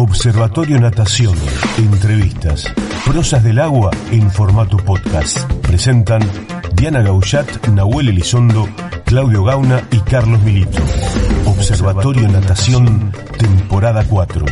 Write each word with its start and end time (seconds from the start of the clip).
Observatorio 0.00 0.78
Natación. 0.78 1.34
Entrevistas. 1.76 2.72
Prosas 3.04 3.42
del 3.42 3.58
agua 3.58 3.90
en 4.12 4.30
formato 4.30 4.76
podcast. 4.76 5.52
Presentan 5.54 6.22
Diana 6.72 7.02
Gaullat, 7.02 7.66
Nahuel 7.66 8.10
Elizondo, 8.10 8.68
Claudio 9.04 9.42
Gauna 9.42 9.88
y 9.90 9.98
Carlos 9.98 10.40
Milito. 10.42 10.78
Observatorio 11.46 12.28
Natación, 12.28 13.10
temporada 13.38 14.04
4. 14.08 14.46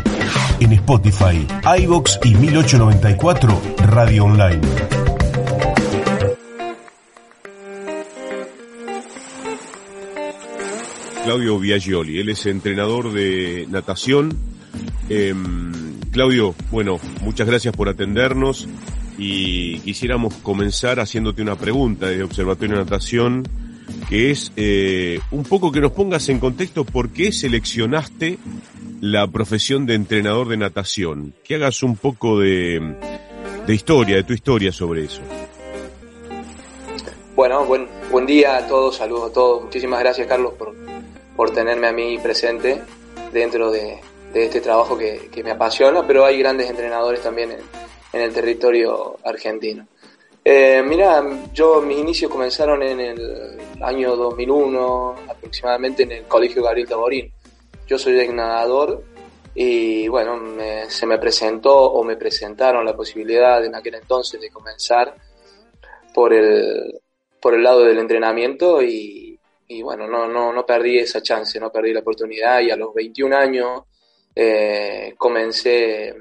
En 0.58 0.72
Spotify, 0.72 1.46
iBox 1.78 2.18
y 2.24 2.34
1894 2.34 3.62
Radio 3.86 4.24
Online. 4.24 4.60
Claudio 11.22 11.60
Viaggioli, 11.60 12.18
él 12.18 12.30
es 12.30 12.46
entrenador 12.46 13.12
de 13.12 13.66
natación. 13.70 14.55
Em, 15.08 16.00
Claudio, 16.10 16.54
bueno, 16.70 16.98
muchas 17.20 17.46
gracias 17.46 17.74
por 17.76 17.88
atendernos 17.88 18.68
y 19.18 19.80
quisiéramos 19.80 20.34
comenzar 20.34 21.00
haciéndote 21.00 21.42
una 21.42 21.56
pregunta 21.56 22.06
de 22.06 22.22
Observatorio 22.22 22.76
de 22.76 22.84
Natación, 22.84 23.48
que 24.08 24.30
es 24.30 24.52
eh, 24.56 25.20
un 25.30 25.44
poco 25.44 25.72
que 25.72 25.80
nos 25.80 25.92
pongas 25.92 26.28
en 26.28 26.38
contexto 26.38 26.84
por 26.84 27.10
qué 27.10 27.32
seleccionaste 27.32 28.38
la 29.00 29.26
profesión 29.26 29.86
de 29.86 29.94
entrenador 29.94 30.48
de 30.48 30.56
natación, 30.56 31.34
que 31.44 31.56
hagas 31.56 31.82
un 31.82 31.96
poco 31.96 32.40
de, 32.40 32.96
de 33.66 33.74
historia, 33.74 34.16
de 34.16 34.24
tu 34.24 34.32
historia 34.32 34.72
sobre 34.72 35.04
eso. 35.04 35.20
Bueno, 37.34 37.64
buen, 37.66 37.86
buen 38.10 38.24
día 38.24 38.56
a 38.56 38.66
todos, 38.66 38.96
saludos 38.96 39.30
a 39.30 39.32
todos. 39.34 39.64
Muchísimas 39.64 40.00
gracias 40.00 40.26
Carlos 40.26 40.54
por, 40.54 40.74
por 41.36 41.50
tenerme 41.50 41.88
a 41.88 41.92
mí 41.92 42.18
presente 42.18 42.80
dentro 43.32 43.70
de, 43.70 44.00
este 44.44 44.60
trabajo 44.60 44.96
que, 44.96 45.42
me 45.42 45.50
apasiona, 45.50 46.06
pero 46.06 46.24
hay 46.24 46.38
grandes 46.38 46.68
entrenadores 46.68 47.22
también 47.22 47.52
en, 47.52 48.20
el 48.20 48.32
territorio 48.32 49.18
argentino. 49.24 49.86
Eh, 50.44 50.82
mira, 50.84 51.22
yo 51.52 51.82
mis 51.82 51.98
inicios 51.98 52.30
comenzaron 52.30 52.82
en 52.82 53.00
el 53.00 53.58
año 53.80 54.16
2001, 54.16 55.16
aproximadamente 55.28 56.04
en 56.04 56.12
el 56.12 56.24
Colegio 56.24 56.62
Gabriel 56.62 56.88
Taborín. 56.88 57.32
Yo 57.86 57.98
soy 57.98 58.14
de 58.14 58.28
nadador 58.28 59.02
y 59.54 60.08
bueno, 60.08 60.40
se 60.88 61.06
me 61.06 61.18
presentó 61.18 61.74
o 61.74 62.04
me 62.04 62.16
presentaron 62.16 62.84
la 62.84 62.96
posibilidad 62.96 63.64
en 63.64 63.74
aquel 63.74 63.96
entonces 63.96 64.40
de 64.40 64.50
comenzar 64.50 65.14
por 66.14 66.32
el, 66.32 67.00
por 67.40 67.54
el 67.54 67.62
lado 67.62 67.84
del 67.84 67.98
entrenamiento 67.98 68.82
y, 68.82 69.38
y 69.68 69.82
bueno, 69.82 70.06
no, 70.06 70.26
no, 70.28 70.52
no 70.52 70.66
perdí 70.66 70.98
esa 70.98 71.22
chance, 71.22 71.58
no 71.58 71.70
perdí 71.70 71.92
la 71.92 72.00
oportunidad 72.00 72.60
y 72.60 72.70
a 72.70 72.76
los 72.76 72.94
21 72.94 73.36
años 73.36 73.82
eh, 74.36 75.14
comencé 75.18 76.14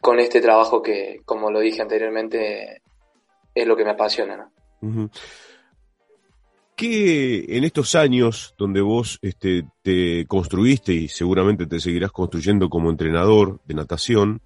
con 0.00 0.18
este 0.18 0.40
trabajo 0.40 0.82
que, 0.82 1.20
como 1.24 1.50
lo 1.50 1.60
dije 1.60 1.82
anteriormente, 1.82 2.82
es 3.54 3.66
lo 3.66 3.76
que 3.76 3.84
me 3.84 3.90
apasiona. 3.90 4.50
¿no? 4.80 5.10
¿Qué 6.74 7.44
en 7.48 7.64
estos 7.64 7.94
años 7.94 8.54
donde 8.56 8.80
vos 8.80 9.18
este, 9.20 9.64
te 9.82 10.24
construiste 10.26 10.94
y 10.94 11.08
seguramente 11.08 11.66
te 11.66 11.78
seguirás 11.78 12.10
construyendo 12.10 12.70
como 12.70 12.90
entrenador 12.90 13.60
de 13.66 13.74
natación, 13.74 14.40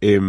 eh, 0.00 0.20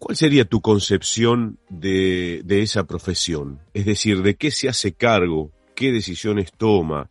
¿Cuál 0.00 0.16
sería 0.16 0.46
tu 0.46 0.62
concepción 0.62 1.58
de, 1.68 2.42
esa 2.48 2.84
profesión? 2.84 3.60
Es 3.74 3.84
decir, 3.84 4.22
¿de 4.22 4.34
qué 4.34 4.50
se 4.50 4.66
hace 4.66 4.92
cargo? 4.92 5.52
¿Qué 5.74 5.92
decisiones 5.92 6.52
toma? 6.56 7.10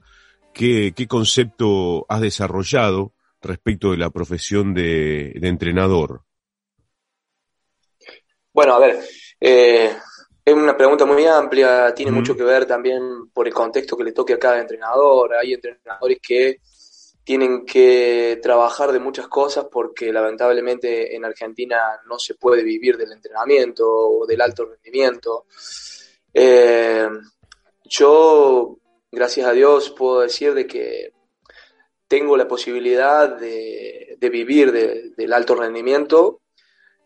¿Qué, 0.59 1.07
concepto 1.07 2.05
has 2.09 2.19
desarrollado 2.19 3.13
respecto 3.41 3.91
de 3.91 3.97
la 3.97 4.09
profesión 4.09 4.73
de, 4.73 5.31
entrenador? 5.41 6.23
Bueno, 8.51 8.73
a 8.73 8.79
ver, 8.79 8.99
eh, 9.39 9.95
es 10.43 10.53
una 10.53 10.75
pregunta 10.75 11.05
muy 11.05 11.25
amplia, 11.25 11.93
tiene 11.95 12.11
mucho 12.11 12.35
que 12.35 12.43
ver 12.43 12.65
también 12.65 13.29
por 13.33 13.47
el 13.47 13.53
contexto 13.53 13.95
que 13.95 14.03
le 14.03 14.11
toque 14.11 14.33
a 14.33 14.37
cada 14.37 14.59
entrenador. 14.59 15.33
Hay 15.35 15.53
entrenadores 15.53 16.19
que 16.21 16.59
tienen 17.23 17.65
que 17.65 18.37
trabajar 18.43 18.91
de 18.91 18.99
muchas 18.99 19.29
cosas 19.29 19.67
porque 19.71 20.11
lamentablemente 20.11 21.15
en 21.15 21.23
Argentina 21.23 22.01
no 22.05 22.19
se 22.19 22.35
puede 22.35 22.63
vivir 22.63 22.97
del 22.97 23.13
entrenamiento 23.13 23.85
o 23.87 24.27
del 24.27 24.41
alto 24.41 24.65
rendimiento. 24.65 25.45
Eh, 26.33 27.07
yo, 27.85 28.78
gracias 29.11 29.47
a 29.47 29.53
Dios, 29.53 29.89
puedo 29.91 30.21
decir 30.21 30.53
de 30.53 30.67
que 30.67 31.13
tengo 32.07 32.35
la 32.35 32.47
posibilidad 32.47 33.37
de, 33.37 34.17
vivir 34.19 34.71
del 35.15 35.33
alto 35.33 35.55
rendimiento. 35.55 36.41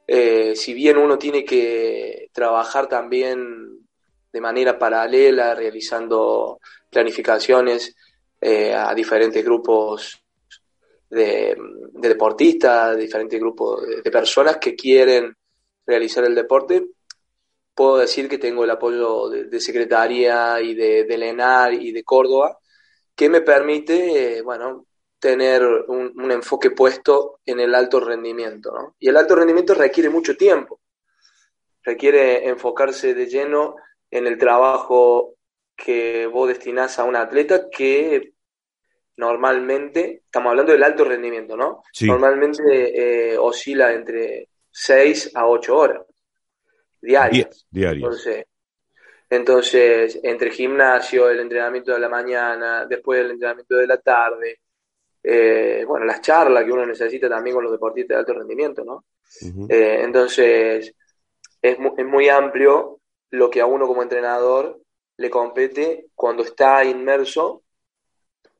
Eh, 0.07 0.55
si 0.55 0.73
bien 0.73 0.97
uno 0.97 1.17
tiene 1.17 1.45
que 1.45 2.29
trabajar 2.33 2.87
también 2.87 3.79
de 4.31 4.41
manera 4.41 4.79
paralela, 4.79 5.53
realizando 5.53 6.59
planificaciones, 6.89 7.95
eh, 8.41 8.73
a 8.73 8.93
diferentes 8.93 9.43
grupos 9.43 10.21
de, 11.09 11.55
deportistas, 11.93 12.97
diferentes 12.97 13.39
grupos 13.39 13.85
de, 14.03 14.11
personas 14.11 14.57
que 14.57 14.75
quieren 14.75 15.35
realizar 15.85 16.25
el 16.25 16.35
deporte. 16.35 16.85
Puedo 17.73 17.97
decir 17.97 18.29
que 18.29 18.37
tengo 18.37 18.63
el 18.63 18.69
apoyo 18.69 19.29
de, 19.29 19.59
Secretaría 19.59 20.61
y 20.61 20.75
de, 20.75 21.05
de, 21.05 21.17
LENAR 21.17 21.73
y 21.73 21.91
de 21.91 22.03
Córdoba, 22.03 22.59
que 23.15 23.29
me 23.29 23.41
permite, 23.41 24.37
eh, 24.37 24.41
bueno, 24.41 24.85
tener 25.23 25.63
un, 25.63 26.31
enfoque 26.31 26.71
puesto 26.71 27.39
en 27.45 27.61
el 27.61 27.73
alto 27.73 27.99
rendimiento. 27.99 28.95
Y 28.99 29.07
el 29.07 29.15
alto 29.15 29.35
rendimiento 29.35 29.73
requiere 29.73 30.09
mucho 30.09 30.35
tiempo, 30.35 30.81
requiere 31.81 32.47
enfocarse 32.47 33.13
de 33.13 33.27
lleno 33.27 33.77
en 34.11 34.27
el 34.27 34.37
trabajo 34.37 35.35
que 35.75 36.27
vos 36.27 36.49
destinás 36.49 36.99
a 36.99 37.05
un 37.05 37.15
atleta 37.15 37.69
que 37.69 38.33
normalmente, 39.15 40.23
estamos 40.25 40.49
hablando 40.51 40.73
del 40.73 40.83
alto 40.83 41.05
rendimiento, 41.05 41.55
¿no? 41.55 41.83
Normalmente 42.01 43.31
eh, 43.31 43.37
oscila 43.37 43.93
entre 43.93 44.49
6 44.71 45.31
a 45.35 45.47
8 45.47 45.77
horas 45.77 46.01
diarias. 47.03 47.65
Entonces, 47.71 48.45
entonces, 49.29 50.19
entre 50.23 50.51
gimnasio, 50.51 51.29
el 51.29 51.39
entrenamiento 51.39 51.91
de 51.93 51.99
la 51.99 52.09
mañana, 52.09 52.85
después 52.85 53.19
el 53.19 53.31
entrenamiento 53.31 53.75
de 53.75 53.87
la 53.87 53.97
tarde, 53.97 54.59
eh, 55.23 55.83
bueno, 55.87 56.05
las 56.05 56.21
charlas 56.21 56.63
que 56.63 56.71
uno 56.71 56.85
necesita 56.85 57.29
también 57.29 57.55
con 57.55 57.63
los 57.63 57.71
deportistas 57.71 58.15
de 58.15 58.19
alto 58.19 58.33
rendimiento, 58.33 58.83
¿no? 58.83 59.05
Eh, 59.69 60.01
entonces, 60.03 60.93
es 61.61 61.77
es 61.97 62.05
muy 62.05 62.29
amplio 62.29 62.99
lo 63.31 63.49
que 63.49 63.61
a 63.61 63.65
uno 63.65 63.87
como 63.87 64.03
entrenador 64.03 64.79
le 65.17 65.29
compete 65.29 66.07
cuando 66.15 66.43
está 66.43 66.83
inmerso 66.83 67.63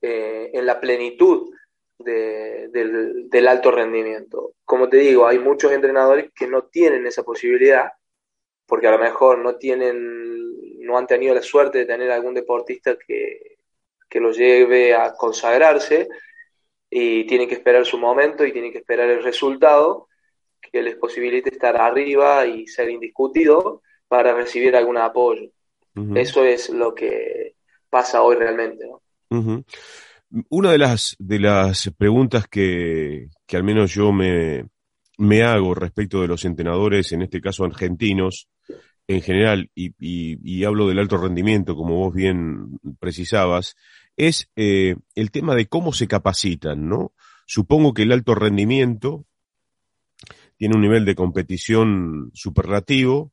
eh, 0.02 0.52
en 0.54 0.66
la 0.66 0.80
plenitud 0.80 1.50
del, 1.98 3.48
alto 3.48 3.72
rendimiento. 3.72 4.56
Como 4.66 4.90
te 4.90 4.98
digo, 4.98 5.28
hay 5.28 5.40
muchos 5.40 5.72
entrenadores 5.72 6.32
que 6.36 6.48
no 6.48 6.64
tienen 6.64 7.06
esa 7.06 7.24
posibilidad, 7.24 7.92
porque 8.74 8.88
a 8.88 8.92
lo 8.92 8.98
mejor 8.98 9.38
no 9.38 9.54
tienen, 9.54 10.80
no 10.80 10.98
han 10.98 11.06
tenido 11.06 11.36
la 11.36 11.44
suerte 11.44 11.78
de 11.78 11.86
tener 11.86 12.10
algún 12.10 12.34
deportista 12.34 12.98
que, 12.98 13.58
que 14.10 14.20
lo 14.20 14.32
lleve 14.32 14.96
a 14.96 15.14
consagrarse 15.14 16.08
y 16.90 17.24
tienen 17.28 17.48
que 17.48 17.54
esperar 17.54 17.86
su 17.86 18.00
momento 18.00 18.44
y 18.44 18.52
tienen 18.52 18.72
que 18.72 18.80
esperar 18.80 19.08
el 19.12 19.24
resultado 19.24 20.08
que 20.60 20.82
les 20.82 20.96
posibilite 20.96 21.52
estar 21.52 21.78
arriba 21.78 22.48
y 22.48 22.66
ser 22.66 22.90
indiscutido 22.90 23.84
para 24.08 24.34
recibir 24.34 24.76
algún 24.76 24.98
apoyo. 24.98 25.52
Eso 26.16 26.44
es 26.44 26.72
lo 26.72 26.96
que 26.96 27.54
pasa 27.92 28.24
hoy 28.24 28.38
realmente. 28.38 28.88
¿no? 28.88 29.64
Una 30.50 30.72
de 30.72 30.80
las, 30.80 31.16
de 31.20 31.40
las 31.40 31.92
preguntas 31.96 32.48
que, 32.48 33.28
que 33.46 33.56
al 33.56 33.64
menos 33.64 33.94
yo 33.94 34.12
me, 34.12 34.66
me, 35.20 35.44
hago 35.44 35.76
respecto 35.76 36.22
de 36.22 36.28
los 36.28 36.44
entrenadores, 36.44 37.12
en 37.12 37.22
este 37.22 37.40
caso 37.40 37.66
argentinos, 37.66 38.48
en 39.08 39.22
general, 39.22 39.70
y, 39.76 40.64
hablo 40.64 40.88
del 40.88 41.00
alto 41.00 41.18
rendimiento, 41.18 41.76
como 41.76 41.96
vos 41.96 42.14
bien 42.14 42.80
precisabas, 43.00 43.76
es 44.16 44.50
eh, 44.56 44.96
el 45.16 45.32
tema 45.32 45.56
de 45.56 45.68
cómo 45.68 45.92
se 45.94 46.08
capacitan, 46.08 46.88
¿no? 46.88 47.14
supongo 47.46 47.94
que 47.94 48.04
el 48.04 48.12
alto 48.12 48.36
rendimiento 48.36 49.26
tiene 50.58 50.76
un 50.76 50.82
nivel 50.82 51.06
de 51.06 51.16
competición 51.16 52.32
superlativo 52.34 53.32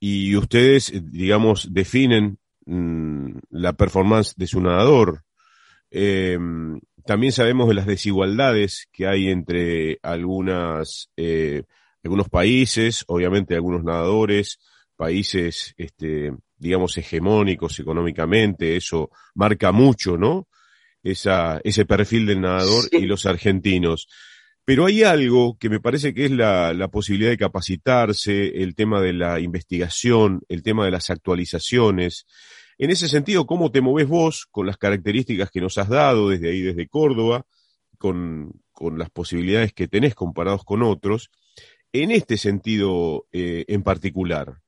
y 0.00 0.34
ustedes, 0.36 0.92
digamos, 1.12 1.72
definen 1.72 2.38
mm, 2.66 3.38
la 3.50 3.74
performance 3.74 4.34
de 4.36 4.46
su 4.46 4.60
nadador. 4.60 5.24
Em, 5.90 6.80
también 7.04 7.32
sabemos 7.32 7.68
de 7.68 7.74
las 7.74 7.86
desigualdades 7.86 8.88
que 8.92 9.06
hay 9.06 9.28
entre 9.28 9.98
algunas, 10.02 11.10
eh, 11.16 11.64
algunos 12.02 12.28
países, 12.28 13.04
obviamente 13.06 13.54
algunos 13.54 13.84
nadadores, 13.84 14.58
países, 14.96 15.74
este, 15.76 16.32
digamos, 16.56 16.96
hegemónicos 16.96 17.78
económicamente, 17.80 18.76
eso 18.76 19.10
marca 19.34 19.72
mucho, 19.72 20.16
¿no? 20.16 20.48
Esa, 21.02 21.60
ese 21.64 21.84
perfil 21.84 22.26
del 22.26 22.40
nadador 22.40 22.84
y 22.92 23.06
los 23.06 23.26
argentinos. 23.26 24.06
Pero 24.64 24.86
hay 24.86 25.02
algo 25.02 25.58
que 25.58 25.68
me 25.68 25.80
parece 25.80 26.14
que 26.14 26.26
es 26.26 26.30
la, 26.30 26.72
la, 26.72 26.88
posibilidad 26.88 27.30
de 27.30 27.36
capacitarse, 27.36 28.62
el 28.62 28.76
tema 28.76 29.00
de 29.00 29.12
la 29.12 29.40
investigación, 29.40 30.42
el 30.48 30.62
tema 30.62 30.84
de 30.84 30.92
las 30.92 31.10
actualizaciones. 31.10 32.26
En 32.78 32.90
ese 32.90 33.08
sentido, 33.08 33.44
¿cómo 33.44 33.72
te 33.72 33.80
moves 33.80 34.06
vos 34.06 34.46
con 34.50 34.66
las 34.66 34.76
características 34.76 35.50
que 35.50 35.60
nos 35.60 35.78
has 35.78 35.88
dado 35.88 36.28
desde 36.28 36.50
ahí, 36.50 36.62
desde 36.62 36.86
Córdoba, 36.86 37.44
con, 37.98 38.52
con 38.70 38.98
las 38.98 39.10
posibilidades 39.10 39.72
que 39.72 39.88
tenés 39.88 40.14
comparados 40.14 40.64
con 40.64 40.84
otros, 40.84 41.30
en 41.92 42.12
este 42.12 42.36
sentido 42.36 43.26
eh, 43.32 43.64
en 43.66 43.82
particular? 43.82 44.61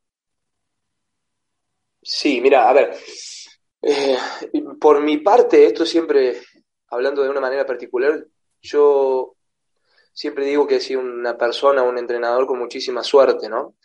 Sí, 2.04 2.40
mira, 2.40 2.68
a 2.68 2.72
ver, 2.72 2.94
eh, 3.82 4.16
por 4.80 5.00
mi 5.00 5.18
parte, 5.18 5.66
esto 5.66 5.86
siempre, 5.86 6.40
hablando 6.88 7.22
de 7.22 7.30
una 7.30 7.40
manera 7.40 7.64
particular, 7.66 8.24
yo 8.60 9.34
siempre 10.12 10.44
digo 10.44 10.66
que 10.66 10.76
he 10.76 10.80
sido 10.80 11.00
una 11.00 11.36
persona, 11.36 11.82
un 11.82 11.98
entrenador 11.98 12.46
con 12.46 12.58
muchísima 12.58 13.02
suerte, 13.02 13.48
¿no? 13.48 13.76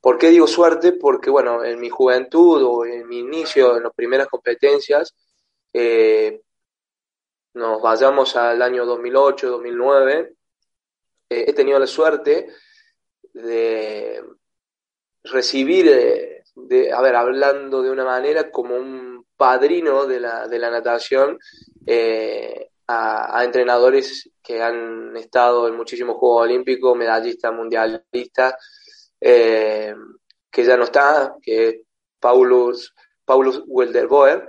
¿Por 0.00 0.18
qué 0.18 0.30
digo 0.30 0.48
suerte? 0.48 0.92
Porque, 0.92 1.30
bueno, 1.30 1.64
en 1.64 1.78
mi 1.78 1.88
juventud 1.88 2.62
o 2.64 2.84
en 2.84 3.06
mi 3.06 3.20
inicio, 3.20 3.76
en 3.76 3.84
las 3.84 3.94
primeras 3.94 4.26
competencias, 4.26 5.14
eh, 5.72 6.42
nos 7.54 7.80
vayamos 7.80 8.34
al 8.34 8.60
año 8.60 8.84
2008, 8.84 9.50
2009, 9.50 10.34
eh, 11.28 11.44
he 11.46 11.52
tenido 11.52 11.78
la 11.78 11.86
suerte 11.86 12.48
de 13.32 14.24
recibir, 15.22 15.88
eh, 15.88 16.41
de, 16.54 16.92
a 16.92 17.00
ver, 17.00 17.16
hablando 17.16 17.82
de 17.82 17.90
una 17.90 18.04
manera 18.04 18.50
como 18.50 18.76
un 18.76 19.26
padrino 19.36 20.06
de 20.06 20.20
la, 20.20 20.48
de 20.48 20.58
la 20.58 20.70
natación, 20.70 21.38
a, 22.86 23.44
entrenadores 23.44 24.30
que 24.42 24.62
han 24.62 25.16
estado 25.16 25.68
en 25.68 25.76
muchísimos 25.76 26.16
Juegos 26.16 26.44
Olímpicos, 26.44 26.96
medallistas, 26.96 27.52
mundialistas, 27.52 28.54
eh, 29.20 29.94
que 30.50 30.64
ya 30.64 30.76
no 30.76 30.84
está, 30.84 31.36
que 31.40 31.68
es 31.68 31.76
Paulus, 32.18 32.94
Paulus 33.24 33.62
Wilderboer, 33.66 34.48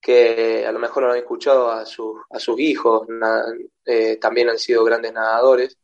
que 0.00 0.66
a 0.66 0.72
lo 0.72 0.78
mejor 0.78 1.04
lo 1.04 1.12
han 1.12 1.18
escuchado 1.18 1.70
a, 1.70 1.86
sus 1.86 2.16
a 2.30 2.38
sus 2.38 2.58
hijos, 2.60 3.06
eh, 3.84 4.16
también 4.16 4.50
han 4.50 4.58
sido 4.58 4.84
grandes 4.84 5.12
nadadores. 5.12 5.78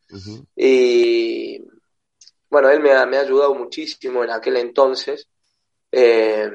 Y 0.56 1.62
bueno, 2.50 2.68
él 2.68 2.80
me 2.80 2.92
ha, 2.92 3.06
me 3.06 3.16
ha, 3.16 3.20
ayudado 3.20 3.54
muchísimo 3.54 4.24
en 4.24 4.30
aquel 4.30 4.56
entonces 4.56 5.28
eh, 5.92 6.50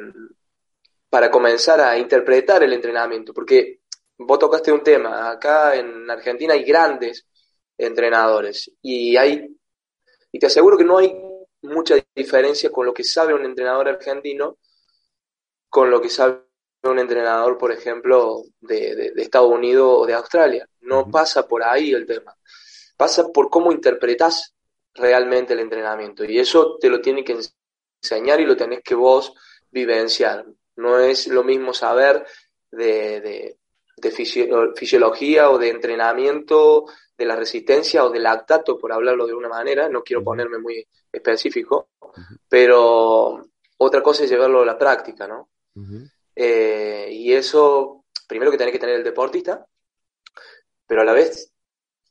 para 1.09 1.31
comenzar 1.31 1.79
a 1.81 1.97
interpretar 1.97 2.63
el 2.63 2.73
entrenamiento, 2.73 3.33
porque 3.33 3.81
vos 4.17 4.39
tocaste 4.39 4.71
un 4.71 4.83
tema, 4.83 5.29
acá 5.31 5.75
en 5.75 6.09
Argentina 6.09 6.53
hay 6.53 6.63
grandes 6.63 7.25
entrenadores 7.77 8.71
y 8.81 9.15
hay, 9.17 9.47
y 10.31 10.39
te 10.39 10.45
aseguro 10.45 10.77
que 10.77 10.83
no 10.83 10.97
hay 10.97 11.13
mucha 11.61 11.95
diferencia 12.15 12.69
con 12.69 12.85
lo 12.85 12.93
que 12.93 13.03
sabe 13.03 13.33
un 13.33 13.45
entrenador 13.45 13.87
argentino 13.87 14.57
con 15.75 15.89
lo 15.89 15.99
que 15.99 16.09
sabe 16.09 16.39
un 16.83 16.99
entrenador, 16.99 17.57
por 17.57 17.69
ejemplo, 17.69 18.43
de, 18.61 19.11
Estados 19.17 19.51
Unidos 19.51 19.89
o 19.89 20.05
de 20.05 20.13
Australia. 20.13 20.65
No 20.79 21.11
pasa 21.11 21.45
por 21.45 21.63
ahí 21.63 21.91
el 21.91 22.05
tema. 22.05 22.33
Pasa 22.95 23.27
por 23.27 23.49
cómo 23.49 23.73
interpretas 23.73 24.53
realmente 24.93 25.51
el 25.51 25.59
entrenamiento. 25.59 26.23
Y 26.23 26.39
eso 26.39 26.77
te 26.79 26.89
lo 26.89 27.01
tiene 27.01 27.25
que 27.25 27.37
enseñar 28.05 28.39
y 28.39 28.45
lo 28.45 28.55
tenés 28.55 28.81
que 28.81 28.95
vos 28.95 29.33
vivenciar. 29.71 30.45
No 30.75 30.99
es 30.99 31.27
lo 31.27 31.43
mismo 31.43 31.73
saber 31.73 32.25
de, 32.71 33.57
de 33.97 34.11
fisiología 34.75 35.49
o 35.49 35.57
de 35.57 35.69
entrenamiento 35.69 36.85
de 37.17 37.25
la 37.25 37.35
resistencia 37.35 38.03
o 38.03 38.09
del 38.09 38.23
lactato, 38.23 38.77
por 38.77 38.91
hablarlo 38.91 39.25
de 39.25 39.33
una 39.33 39.47
manera, 39.47 39.87
no 39.87 40.03
quiero 40.03 40.23
ponerme 40.23 40.57
muy 40.57 40.85
específico, 41.11 41.89
pero 42.49 43.47
otra 43.77 44.03
cosa 44.03 44.23
es 44.23 44.29
llevarlo 44.29 44.61
a 44.61 44.65
la 44.65 44.77
práctica, 44.77 45.27
¿no? 45.27 45.49
Eh, 46.35 47.07
y 47.11 47.33
eso, 47.33 48.05
primero 48.27 48.51
que 48.51 48.57
tenés 48.57 48.73
que 48.73 48.79
tener 48.79 48.95
el 48.95 49.03
deportista, 49.03 49.65
pero 50.85 51.01
a 51.01 51.05
la 51.05 51.13
vez 51.13 51.51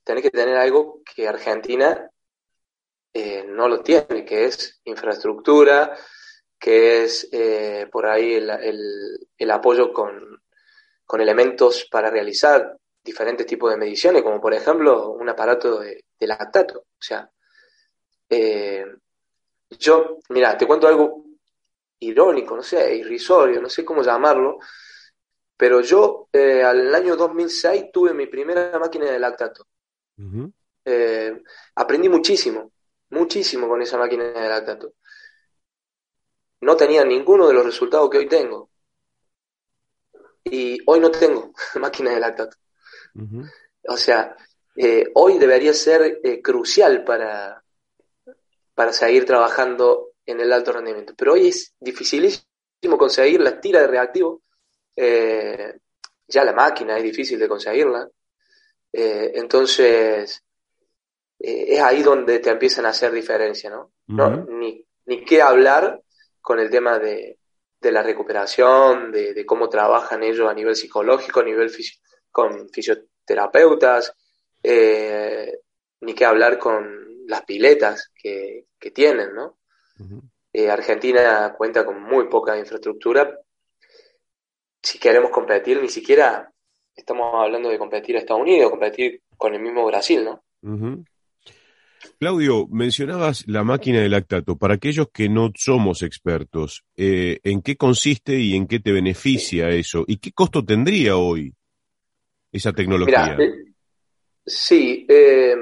tenés 0.03 0.23
que 0.23 0.31
tener 0.31 0.57
algo 0.57 1.03
que 1.15 1.29
Argentina 1.29 2.11
eh, 3.15 3.45
no 3.49 3.69
lo 3.69 3.81
tiene, 3.81 4.25
que 4.25 4.45
es 4.45 4.81
infraestructura, 4.85 5.97
que 6.59 7.05
es 7.05 7.29
eh, 7.33 7.89
por 7.91 8.07
ahí 8.07 8.35
el 8.35 9.51
apoyo 9.51 9.93
con, 9.93 10.43
con 11.07 11.21
elementos 11.21 11.87
para 11.91 12.11
realizar 12.11 12.77
diferentes 13.03 13.47
tipos 13.47 13.71
de 13.71 13.77
mediciones, 13.77 14.23
como 14.23 14.41
por 14.41 14.55
ejemplo 14.55 15.11
un 15.11 15.29
aparato 15.29 15.81
de, 15.81 16.05
lactato. 16.21 16.79
O 16.79 17.03
sea, 17.03 17.31
eh, 18.31 18.87
yo, 19.79 20.19
mira, 20.31 20.57
te 20.57 20.67
cuento 20.67 20.89
algo 20.89 21.25
irónico, 21.99 22.57
no 22.57 22.63
sé, 22.63 22.97
irrisorio, 22.97 23.61
no 23.61 23.69
sé 23.69 23.85
cómo 23.85 24.03
llamarlo, 24.03 24.59
pero 25.57 25.83
yo 25.83 26.29
eh, 26.33 26.63
al 26.63 26.95
año 26.95 27.15
2006 27.15 27.93
tuve 27.93 28.15
mi 28.15 28.27
primera 28.27 28.79
máquina 28.79 29.11
de 29.11 29.19
lactato. 29.19 29.67
Eh, 30.87 31.43
aprendí 31.75 32.09
muchísimo, 32.09 32.73
muchísimo 33.15 33.69
con 33.69 33.81
esa 33.81 33.97
máquina 33.97 34.25
de 34.25 34.49
lactato. 34.49 34.95
No 36.61 36.77
tenía 36.77 37.05
ninguno 37.05 37.47
de 37.47 37.55
los 37.55 37.65
resultados 37.65 38.11
que 38.11 38.19
hoy 38.19 38.29
tengo 38.29 38.71
y 40.45 40.79
hoy 40.87 41.01
no 41.01 41.11
tengo 41.11 41.53
máquina 41.81 42.11
de 42.11 42.21
lactato. 42.21 42.57
O 43.87 43.97
sea, 43.97 44.37
eh, 44.77 45.11
hoy 45.15 45.39
debería 45.39 45.73
ser 45.73 46.21
eh, 46.23 46.43
crucial 46.43 47.05
para, 47.05 47.63
para 48.75 48.93
seguir 48.93 49.25
trabajando 49.25 50.15
en 50.27 50.41
el 50.41 50.53
alto 50.53 50.73
rendimiento. 50.73 51.15
Pero 51.17 51.35
hoy 51.35 51.49
es 51.49 51.75
dificilísimo 51.79 52.99
conseguir 52.99 53.41
la 53.41 53.61
tira 53.61 53.81
de 53.81 53.87
reactivo. 53.87 54.43
Eh, 54.97 55.79
ya 56.27 56.45
la 56.45 56.53
máquina 56.53 56.97
es 56.97 57.05
difícil 57.05 57.39
de 57.39 57.49
conseguirla. 57.49 58.09
entonces, 58.93 60.43
es 61.47 61.81
ahí 61.81 62.03
donde 62.03 62.39
te 62.39 62.51
empiezan 62.51 62.87
a 62.87 62.91
hacer 62.91 63.13
diferencia, 63.13 63.71
¿no? 63.71 63.93
no 64.07 64.45
ni, 64.47 64.85
ni 65.07 65.25
qué 65.25 65.43
hablar 65.43 66.01
con 66.41 66.59
el 66.59 66.71
tema 66.71 66.99
de, 66.99 67.39
de 67.85 67.93
la 67.93 68.03
recuperación, 68.03 69.13
de, 69.13 69.45
cómo 69.47 69.69
trabajan 69.69 70.23
ellos 70.25 70.49
a 70.51 70.55
nivel 70.55 70.75
psicológico, 70.75 71.41
a 71.41 71.45
nivel 71.45 71.71
con 72.33 72.69
fisioterapeutas, 72.71 74.17
eh, 74.63 75.61
ni 76.01 76.15
qué 76.15 76.25
hablar 76.25 76.59
con 76.59 77.27
las 77.29 77.43
piletas 77.43 78.11
que, 78.21 78.67
tienen, 78.93 79.35
¿no? 79.35 79.57
Eh, 80.53 80.69
Argentina 80.69 81.55
cuenta 81.57 81.87
con 81.87 82.03
muy 82.03 82.29
poca 82.29 82.59
infraestructura. 82.59 83.41
Si 84.83 84.99
queremos 84.99 85.31
competir, 85.31 85.81
ni 85.81 85.89
siquiera 85.89 86.53
estamos 86.95 87.35
hablando 87.35 87.71
de 87.71 87.79
competir 87.79 88.17
a 88.17 88.19
Estados 88.19 88.43
Unidos, 88.43 88.71
competir 88.71 89.23
con 89.39 89.55
el 89.55 89.63
mismo 89.63 89.87
Brasil, 89.87 90.23
¿no? 90.23 90.45
Claudio, 92.19 92.67
mencionabas 92.69 93.45
la 93.47 93.65
máquina 93.65 94.01
de 94.01 94.09
lactato. 94.09 94.57
Para 94.57 94.75
aquellos 94.75 95.09
que 95.13 95.29
no 95.29 95.51
somos 95.55 96.03
expertos, 96.03 96.85
eh, 96.97 97.41
¿en 97.43 97.63
qué 97.63 97.77
consiste 97.77 98.35
y 98.35 98.55
en 98.55 98.67
qué 98.67 98.81
te 98.81 98.93
beneficia 98.93 99.69
eso? 99.71 100.05
¿Y 100.07 100.19
qué 100.19 100.33
costo 100.33 100.65
tendría 100.65 101.17
hoy 101.17 101.53
esa 102.53 102.73
tecnología? 102.73 103.37
Eh, 103.39 103.75
sí, 104.45 105.07
eh, 105.09 105.57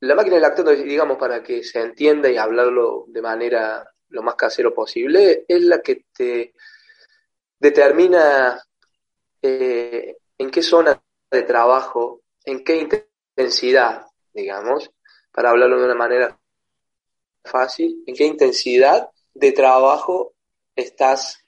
la 0.00 0.14
máquina 0.14 0.36
de 0.36 0.42
lactato, 0.42 0.70
digamos, 0.70 1.18
para 1.18 1.42
que 1.42 1.62
se 1.62 1.80
entienda 1.80 2.30
y 2.30 2.36
hablarlo 2.36 3.04
de 3.08 3.22
manera 3.22 3.88
lo 4.08 4.22
más 4.22 4.36
casero 4.36 4.72
posible, 4.72 5.44
es 5.48 5.62
la 5.62 5.80
que 5.80 6.04
te 6.16 6.54
determina 7.58 8.60
en 9.42 10.50
qué 10.50 10.62
zona 10.62 11.00
de 11.30 11.42
trabajo, 11.42 12.22
en 12.44 12.62
qué 12.62 12.76
intensidad 12.76 14.06
digamos, 14.34 14.90
para 15.32 15.50
hablarlo 15.50 15.78
de 15.78 15.84
una 15.84 15.94
manera 15.94 16.38
fácil, 17.44 18.02
en 18.06 18.14
qué 18.14 18.24
intensidad 18.24 19.08
de 19.32 19.52
trabajo 19.52 20.34
estás, 20.74 21.38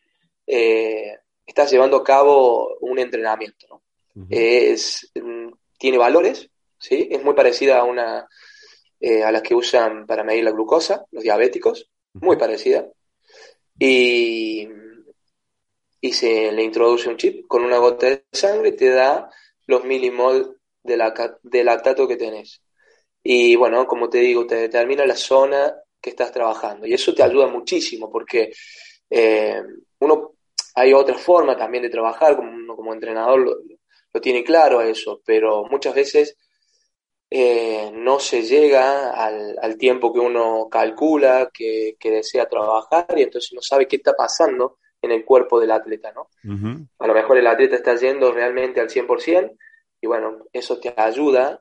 eh, 0.46 1.18
estás 1.44 1.70
llevando 1.70 1.96
a 1.98 2.04
cabo 2.04 2.76
un 2.80 2.98
entrenamiento. 2.98 3.82
Es, 4.30 5.10
mm, 5.14 5.52
tiene 5.78 5.98
valores, 5.98 6.48
¿sí? 6.78 7.08
Es 7.10 7.22
muy 7.22 7.34
parecida 7.34 7.80
a 7.80 7.84
una 7.84 8.26
eh, 8.98 9.22
a 9.22 9.30
las 9.30 9.42
que 9.42 9.54
usan 9.54 10.06
para 10.06 10.24
medir 10.24 10.44
la 10.44 10.52
glucosa, 10.52 11.04
los 11.10 11.22
diabéticos, 11.22 11.90
muy 12.14 12.36
parecida. 12.36 12.88
Y, 13.78 14.66
y 16.00 16.12
se 16.12 16.50
le 16.50 16.62
introduce 16.62 17.08
un 17.10 17.18
chip 17.18 17.46
con 17.46 17.62
una 17.62 17.76
gota 17.76 18.06
de 18.06 18.24
sangre 18.32 18.70
y 18.70 18.76
te 18.76 18.88
da 18.88 19.30
los 19.66 19.84
milimol 19.84 20.58
de, 20.82 20.96
la, 20.96 21.38
de 21.42 21.64
lactato 21.64 22.08
que 22.08 22.16
tenés. 22.16 22.62
Y 23.28 23.56
bueno, 23.56 23.84
como 23.88 24.08
te 24.08 24.18
digo, 24.18 24.46
te 24.46 24.54
determina 24.54 25.04
la 25.04 25.16
zona 25.16 25.74
que 26.00 26.10
estás 26.10 26.30
trabajando. 26.30 26.86
Y 26.86 26.94
eso 26.94 27.12
te 27.12 27.24
ayuda 27.24 27.48
muchísimo 27.48 28.08
porque 28.08 28.52
eh, 29.10 29.60
uno, 29.98 30.34
hay 30.76 30.92
otra 30.92 31.18
forma 31.18 31.56
también 31.56 31.82
de 31.82 31.90
trabajar, 31.90 32.36
como 32.36 32.52
uno 32.52 32.76
como 32.76 32.94
entrenador 32.94 33.40
lo, 33.40 34.20
tiene 34.20 34.44
claro 34.44 34.80
eso, 34.80 35.20
pero 35.26 35.64
muchas 35.64 35.94
veces 35.94 36.36
eh, 37.28 37.90
no 37.92 38.18
se 38.20 38.42
llega 38.42 39.10
al, 39.10 39.76
tiempo 39.76 40.12
que 40.12 40.20
uno 40.20 40.68
calcula, 40.70 41.50
que, 41.52 41.96
desea 42.00 42.48
trabajar 42.48 43.06
y 43.16 43.22
entonces 43.22 43.52
no 43.52 43.60
sabe 43.60 43.88
qué 43.88 43.96
está 43.96 44.14
pasando 44.14 44.78
en 45.02 45.10
el 45.10 45.24
cuerpo 45.24 45.60
del 45.60 45.72
atleta, 45.72 46.12
¿no? 46.12 46.30
A 46.98 47.06
lo 47.06 47.12
mejor 47.12 47.36
el 47.36 47.46
atleta 47.46 47.76
está 47.76 47.94
yendo 47.96 48.32
realmente 48.32 48.80
al 48.80 48.88
100% 48.88 49.54
y 50.00 50.06
bueno, 50.06 50.46
eso 50.52 50.78
te 50.78 50.94
ayuda 50.96 51.60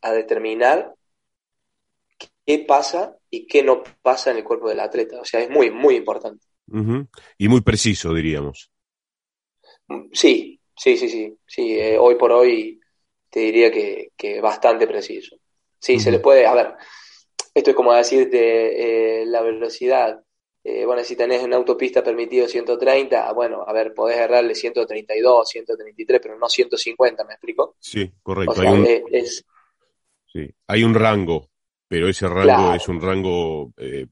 a 0.00 0.12
determinar 0.12 0.94
qué 2.46 2.58
pasa 2.60 3.16
y 3.30 3.46
qué 3.46 3.62
no 3.62 3.82
pasa 4.02 4.30
en 4.30 4.38
el 4.38 4.44
cuerpo 4.44 4.68
del 4.68 4.80
atleta. 4.80 5.20
O 5.20 5.24
sea, 5.24 5.40
es 5.40 5.50
muy, 5.50 5.70
muy 5.70 5.96
importante. 5.96 6.46
Y 7.38 7.48
muy 7.48 7.60
preciso, 7.62 8.12
diríamos. 8.12 8.70
Sí, 10.12 10.60
sí, 10.76 10.96
sí, 10.96 11.08
sí. 11.08 11.36
sí 11.46 11.78
eh, 11.78 11.98
hoy 11.98 12.16
por 12.16 12.32
hoy 12.32 12.80
te 13.30 13.40
diría 13.40 13.70
que, 13.70 14.40
bastante 14.40 14.86
preciso. 14.86 15.36
Sí, 15.78 16.00
se 16.00 16.10
le 16.10 16.18
puede, 16.18 16.46
a 16.46 16.54
ver, 16.54 16.74
esto 17.54 17.70
es 17.70 17.76
como 17.76 17.92
decirte 17.92 19.20
eh, 19.20 19.26
la 19.26 19.42
velocidad. 19.42 20.20
Eh, 20.64 20.84
bueno, 20.84 21.04
si 21.04 21.16
tenés 21.16 21.42
una 21.42 21.56
autopista 21.56 22.02
permitido 22.02 22.48
130, 22.48 23.32
bueno, 23.32 23.64
a 23.66 23.72
ver, 23.72 23.94
podés 23.94 24.18
errarle 24.18 24.54
132, 24.54 25.48
133, 25.48 26.20
pero 26.20 26.38
no 26.38 26.48
150, 26.48 27.24
¿me 27.24 27.34
explico? 27.34 27.76
Sí, 27.78 28.10
correcto. 28.22 28.60
hay, 28.60 28.68
un, 28.68 28.86
es, 29.10 29.44
sí. 30.46 30.54
hay 30.66 30.84
un 30.84 30.94
rango, 30.94 31.50
pero 31.86 32.08
ese 32.08 32.28
rango 32.28 32.74
es 32.74 32.88
un 32.88 33.00
rango 33.00 33.72
eh, 33.76 34.06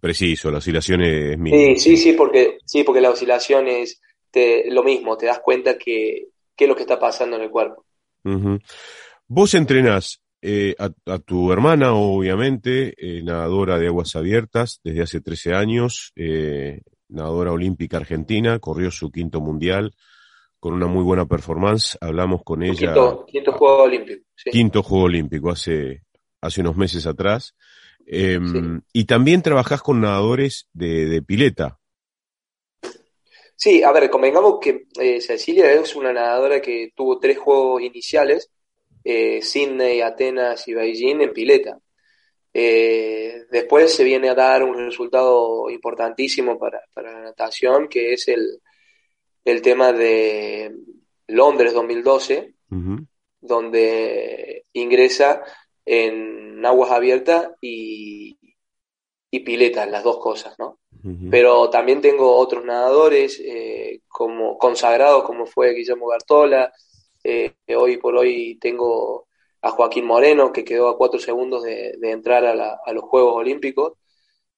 preciso, 0.00 0.50
la 0.50 0.58
oscilación 0.58 1.02
es 1.02 1.38
mínima. 1.38 1.74
Sí, 1.74 1.96
sí, 1.96 1.96
sí, 1.96 2.12
porque, 2.12 2.58
sí, 2.64 2.84
porque 2.84 3.00
la 3.00 3.10
oscilación 3.10 3.68
es 3.68 4.00
te, 4.30 4.70
lo 4.70 4.82
mismo, 4.82 5.16
te 5.16 5.26
das 5.26 5.40
cuenta 5.40 5.76
que 5.76 6.28
qué 6.58 6.64
es 6.64 6.68
lo 6.68 6.74
que 6.74 6.82
está 6.82 6.98
pasando 6.98 7.36
en 7.36 7.42
el 7.42 7.50
cuerpo. 7.50 7.84
Vos 9.28 9.54
entrenás 9.54 10.20
eh, 10.42 10.74
a, 10.78 11.18
tu 11.18 11.52
hermana, 11.52 11.94
obviamente, 11.94 12.94
eh, 12.98 13.22
nadadora 13.22 13.78
de 13.78 13.86
aguas 13.86 14.16
abiertas 14.16 14.80
desde 14.82 15.02
hace 15.02 15.20
13 15.20 15.54
años, 15.54 16.12
eh, 16.16 16.82
nadadora 17.08 17.52
olímpica 17.52 17.96
argentina, 17.96 18.58
corrió 18.58 18.90
su 18.90 19.10
quinto 19.10 19.40
mundial 19.40 19.92
con 20.58 20.74
una 20.74 20.86
muy 20.86 21.04
buena 21.04 21.26
performance. 21.26 21.96
Hablamos 22.00 22.42
con 22.42 22.62
ella. 22.62 22.92
Quinto, 23.26 23.52
Juego 23.52 23.84
Olímpico. 23.84 24.24
Quinto 24.44 24.82
Juego 24.82 25.04
Olímpico, 25.04 25.50
hace, 25.50 26.02
hace 26.40 26.60
unos 26.60 26.76
meses 26.76 27.06
atrás. 27.06 27.54
Em, 28.06 28.80
y 28.92 29.04
también 29.04 29.42
trabajás 29.42 29.82
con 29.82 30.00
nadadores 30.00 30.68
de, 30.72 31.06
de 31.06 31.22
pileta. 31.22 31.78
Sí, 33.60 33.82
a 33.82 33.90
ver, 33.90 34.08
convengamos 34.08 34.60
que 34.60 34.86
eh, 35.00 35.20
Cecilia 35.20 35.72
es 35.72 35.96
una 35.96 36.12
nadadora 36.12 36.62
que 36.62 36.92
tuvo 36.94 37.18
tres 37.18 37.38
juegos 37.38 37.82
iniciales, 37.82 38.52
eh, 39.02 39.42
Sydney, 39.42 40.00
Atenas 40.00 40.68
y 40.68 40.74
Beijing 40.74 41.22
en 41.22 41.32
pileta. 41.32 41.76
Eh, 42.54 43.46
después 43.50 43.92
se 43.92 44.04
viene 44.04 44.28
a 44.28 44.36
dar 44.36 44.62
un 44.62 44.76
resultado 44.78 45.68
importantísimo 45.70 46.56
para, 46.56 46.80
la 46.94 47.20
natación, 47.20 47.88
que 47.88 48.12
es 48.12 48.28
el, 48.28 48.60
el 49.44 49.60
tema 49.60 49.92
de 49.92 50.72
Londres 51.26 51.74
2012, 51.74 52.54
donde 53.48 54.66
ingresa 54.72 55.42
en 55.84 56.64
aguas 56.64 56.90
abiertas 56.90 57.50
y, 57.60 58.38
y 59.30 59.40
pileta, 59.40 59.86
las 59.86 60.02
dos 60.02 60.18
cosas, 60.18 60.54
¿no? 60.58 60.78
Pero 61.30 61.70
también 61.70 62.00
tengo 62.00 62.36
otros 62.36 62.64
nadadores 62.64 63.40
eh, 63.42 64.00
como 64.08 64.58
consagrados, 64.58 65.22
como 65.22 65.46
fue 65.46 65.72
Guillermo 65.72 66.08
Gartola. 66.08 66.72
Eh, 67.22 67.54
hoy 67.76 67.98
por 67.98 68.16
hoy 68.16 68.58
tengo 68.60 69.28
a 69.62 69.70
Joaquín 69.70 70.06
Moreno, 70.06 70.52
que 70.52 70.64
quedó 70.64 70.88
a 70.88 70.98
cuatro 70.98 71.20
segundos 71.20 71.62
de, 71.62 71.96
entrar 72.02 72.44
a, 72.44 72.92
los 72.92 73.04
Juegos 73.04 73.36
Olímpicos, 73.36 73.92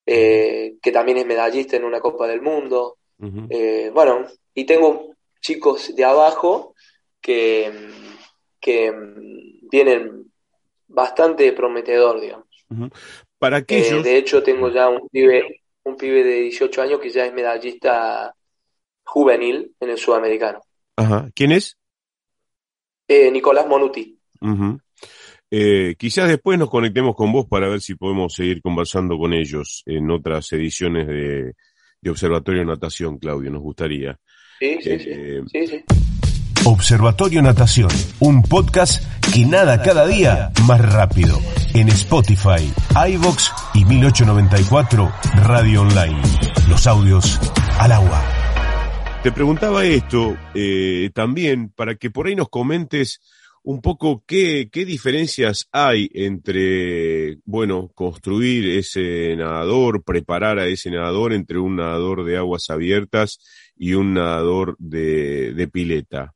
eh, 0.06 0.76
que 0.80 0.92
también 0.92 1.18
es 1.18 1.26
medallista 1.26 1.76
en 1.76 1.84
una 1.84 2.00
Copa 2.00 2.26
del 2.26 2.40
Mundo. 2.40 2.96
bueno, 3.18 4.26
y 4.54 4.64
tengo 4.64 5.14
chicos 5.40 5.94
de 5.94 6.04
abajo 6.04 6.74
que, 7.20 7.70
que 8.60 8.92
vienen 9.70 10.30
bastante 10.86 11.52
prometedor, 11.52 12.20
digamos. 12.20 12.46
¿Para 13.38 13.62
qué 13.62 13.82
de 14.02 14.16
hecho, 14.16 14.42
tengo 14.42 14.70
ya 14.70 14.88
un 14.88 15.08
pibe 15.08 15.60
un 15.82 15.96
pibe 15.96 16.22
de 16.22 16.42
18 16.42 16.82
años 16.82 17.00
que 17.00 17.10
ya 17.10 17.26
es 17.26 17.32
medallista 17.32 18.34
juvenil 19.04 19.74
en 19.80 19.90
el 19.90 19.98
sudamericano. 19.98 20.60
Ajá. 20.96 21.30
¿Quién 21.34 21.52
es? 21.52 21.76
Eh, 23.08 23.30
Nicolás 23.30 23.66
Monuti. 23.66 24.18
Eh, 25.50 25.96
quizás 25.98 26.28
después 26.28 26.58
nos 26.58 26.70
conectemos 26.70 27.16
con 27.16 27.32
vos 27.32 27.46
para 27.46 27.68
ver 27.68 27.80
si 27.80 27.96
podemos 27.96 28.32
seguir 28.32 28.62
conversando 28.62 29.18
con 29.18 29.32
ellos 29.32 29.82
en 29.86 30.10
otras 30.10 30.52
ediciones 30.52 31.08
de, 31.08 31.54
Observatorio 32.08 32.64
Natación, 32.64 33.18
Claudio, 33.18 33.50
nos 33.50 33.62
gustaría. 33.62 34.18
Sí, 34.58 34.78
sí, 34.80 34.98
sí. 34.98 35.10
Eh, 35.10 35.42
sí, 35.50 35.66
sí. 35.66 35.84
Observatorio 36.64 37.40
Natación, 37.40 37.88
un 38.18 38.42
podcast 38.42 39.02
que 39.32 39.46
nada 39.46 39.80
cada 39.82 40.06
día 40.06 40.52
más 40.66 40.80
rápido. 40.80 41.38
En 41.72 41.88
Spotify, 41.88 42.70
iVox 43.12 43.50
y 43.72 43.86
1894 43.86 45.10
Radio 45.44 45.80
Online. 45.80 46.20
Los 46.68 46.86
audios 46.86 47.40
al 47.78 47.92
agua. 47.92 48.22
Te 49.22 49.32
preguntaba 49.32 49.84
esto 49.84 50.36
eh, 50.54 51.10
también 51.14 51.70
para 51.70 51.94
que 51.94 52.10
por 52.10 52.26
ahí 52.26 52.36
nos 52.36 52.50
comentes 52.50 53.20
un 53.62 53.80
poco 53.80 54.22
qué, 54.26 54.68
qué 54.70 54.84
diferencias 54.84 55.66
hay 55.72 56.10
entre, 56.12 57.38
bueno, 57.46 57.90
construir 57.94 58.68
ese 58.78 59.34
nadador, 59.34 60.02
preparar 60.04 60.58
a 60.58 60.66
ese 60.66 60.90
nadador 60.90 61.32
entre 61.32 61.58
un 61.58 61.76
nadador 61.76 62.24
de 62.24 62.36
aguas 62.36 62.68
abiertas 62.68 63.38
y 63.76 63.94
un 63.94 64.14
nadador 64.14 64.76
de, 64.78 65.54
de 65.54 65.68
pileta. 65.68 66.34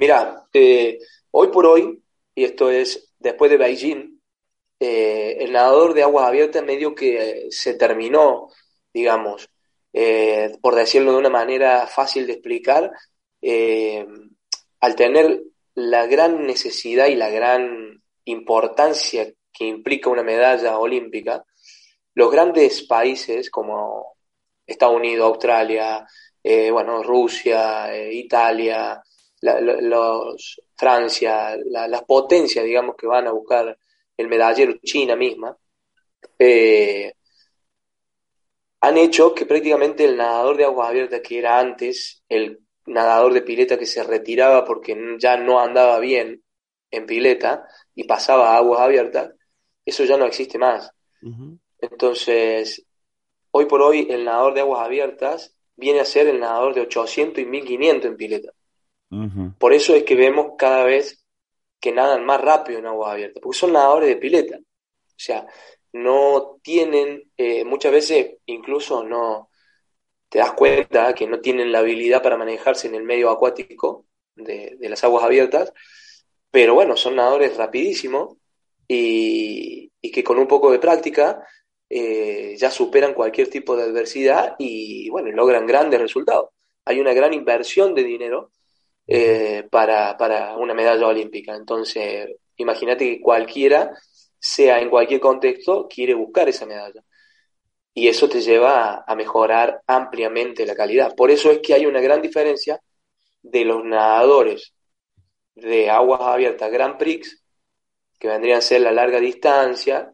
Mira, 0.00 0.46
eh, 0.54 0.98
hoy 1.30 1.48
por 1.48 1.66
hoy, 1.66 2.02
y 2.34 2.44
esto 2.44 2.70
es 2.70 3.12
después 3.18 3.50
de 3.50 3.58
Beijing, 3.58 4.18
eh, 4.80 5.36
el 5.40 5.52
nadador 5.52 5.92
de 5.92 6.02
aguas 6.02 6.26
abiertas 6.26 6.64
medio 6.64 6.94
que 6.94 7.48
se 7.50 7.74
terminó, 7.74 8.48
digamos, 8.94 9.50
eh, 9.92 10.56
por 10.62 10.74
decirlo 10.74 11.12
de 11.12 11.18
una 11.18 11.28
manera 11.28 11.86
fácil 11.86 12.26
de 12.26 12.32
explicar, 12.32 12.90
al 14.80 14.96
tener 14.96 15.42
la 15.74 16.06
gran 16.06 16.46
necesidad 16.46 17.08
y 17.08 17.14
la 17.14 17.28
gran 17.28 18.02
importancia 18.24 19.30
que 19.52 19.66
implica 19.66 20.08
una 20.08 20.22
medalla 20.22 20.78
olímpica, 20.78 21.44
los 22.14 22.32
grandes 22.32 22.84
países 22.86 23.50
como 23.50 24.14
Estados 24.66 24.96
Unidos, 24.96 25.26
Australia, 25.28 26.06
bueno, 26.42 27.02
Rusia, 27.02 27.90
Italia, 28.10 29.02
los, 29.40 30.60
Francia, 30.76 31.56
las 31.66 32.02
potencias, 32.04 32.64
digamos, 32.64 32.96
que 32.96 33.06
van 33.06 33.26
a 33.26 33.32
buscar 33.32 33.76
el 34.16 34.28
medallero, 34.28 34.74
China 34.82 35.16
misma, 35.16 35.56
eh, 36.38 37.12
han 38.80 38.96
hecho 38.96 39.34
que 39.34 39.46
prácticamente 39.46 40.04
el 40.04 40.16
nadador 40.16 40.56
de 40.56 40.64
aguas 40.64 40.88
abiertas 40.88 41.20
que 41.20 41.38
era 41.38 41.58
antes, 41.58 42.22
el 42.28 42.60
nadador 42.86 43.32
de 43.34 43.42
pileta 43.42 43.78
que 43.78 43.86
se 43.86 44.02
retiraba 44.02 44.64
porque 44.64 44.96
ya 45.18 45.36
no 45.36 45.60
andaba 45.60 45.98
bien 45.98 46.42
en 46.90 47.06
pileta 47.06 47.66
y 47.94 48.04
pasaba 48.04 48.52
a 48.52 48.56
aguas 48.56 48.80
abiertas, 48.80 49.32
eso 49.84 50.04
ya 50.04 50.16
no 50.16 50.24
existe 50.24 50.58
más. 50.58 50.90
Entonces, 51.78 52.84
hoy 53.50 53.66
por 53.66 53.82
hoy 53.82 54.06
el 54.10 54.24
nadador 54.24 54.54
de 54.54 54.60
aguas 54.60 54.84
abiertas 54.84 55.54
viene 55.76 56.00
a 56.00 56.04
ser 56.04 56.26
el 56.28 56.40
nadador 56.40 56.74
de 56.74 56.82
800 56.82 57.42
y 57.42 57.46
1500 57.46 58.10
en 58.10 58.16
pileta. 58.16 58.52
Por 59.58 59.72
eso 59.72 59.94
es 59.94 60.04
que 60.04 60.14
vemos 60.14 60.52
cada 60.56 60.84
vez 60.84 61.24
que 61.80 61.92
nadan 61.92 62.24
más 62.24 62.40
rápido 62.40 62.78
en 62.78 62.86
agua 62.86 63.12
abierta, 63.12 63.40
porque 63.40 63.58
son 63.58 63.72
nadadores 63.72 64.08
de 64.08 64.16
pileta. 64.16 64.58
O 64.58 65.22
sea, 65.22 65.46
no 65.92 66.60
tienen, 66.62 67.30
eh, 67.36 67.64
muchas 67.64 67.92
veces 67.92 68.36
incluso 68.46 69.02
no 69.02 69.50
te 70.28 70.38
das 70.38 70.52
cuenta 70.52 71.12
que 71.14 71.26
no 71.26 71.40
tienen 71.40 71.72
la 71.72 71.80
habilidad 71.80 72.22
para 72.22 72.36
manejarse 72.36 72.86
en 72.86 72.94
el 72.94 73.02
medio 73.02 73.30
acuático, 73.30 74.06
de, 74.36 74.76
las 74.80 75.02
aguas 75.04 75.24
abiertas, 75.24 75.72
pero 76.50 76.74
bueno, 76.74 76.96
son 76.96 77.16
nadadores 77.16 77.56
rapidísimos 77.56 78.36
y, 78.86 79.90
que 80.00 80.24
con 80.24 80.38
un 80.38 80.46
poco 80.46 80.72
de 80.72 80.78
práctica 80.78 81.46
eh, 81.88 82.54
ya 82.56 82.70
superan 82.70 83.14
cualquier 83.14 83.48
tipo 83.48 83.76
de 83.76 83.84
adversidad 83.84 84.56
y 84.58 85.08
bueno, 85.10 85.30
logran 85.32 85.66
grandes 85.66 86.00
resultados. 86.00 86.50
Hay 86.84 87.00
una 87.00 87.12
gran 87.12 87.34
inversión 87.34 87.94
de 87.94 88.04
dinero 88.04 88.50
eh, 89.06 89.66
para, 89.70 90.16
para 90.16 90.56
una 90.56 90.74
medalla 90.74 91.06
olímpica. 91.06 91.54
Entonces, 91.54 92.28
imagínate 92.56 93.04
que 93.04 93.20
cualquiera, 93.20 93.90
sea 94.38 94.80
en 94.80 94.90
cualquier 94.90 95.20
contexto, 95.20 95.86
quiere 95.88 96.14
buscar 96.14 96.48
esa 96.48 96.66
medalla 96.66 97.02
y 97.94 98.08
eso 98.08 98.28
te 98.28 98.40
lleva 98.40 99.04
a, 99.06 99.14
mejorar 99.14 99.82
ampliamente 99.86 100.64
la 100.64 100.74
calidad. 100.74 101.14
Por 101.14 101.30
eso 101.30 101.50
es 101.50 101.58
que 101.58 101.74
hay 101.74 101.86
una 101.86 102.00
gran 102.00 102.22
diferencia 102.22 102.80
de 103.42 103.64
los 103.64 103.84
nadadores 103.84 104.72
de 105.54 105.90
aguas 105.90 106.20
abiertas 106.22 106.70
Grand 106.70 106.96
Prix, 106.96 107.42
que 108.18 108.28
vendrían 108.28 108.58
a 108.58 108.62
ser 108.62 108.82
la 108.82 108.92
larga 108.92 109.18
distancia, 109.18 110.12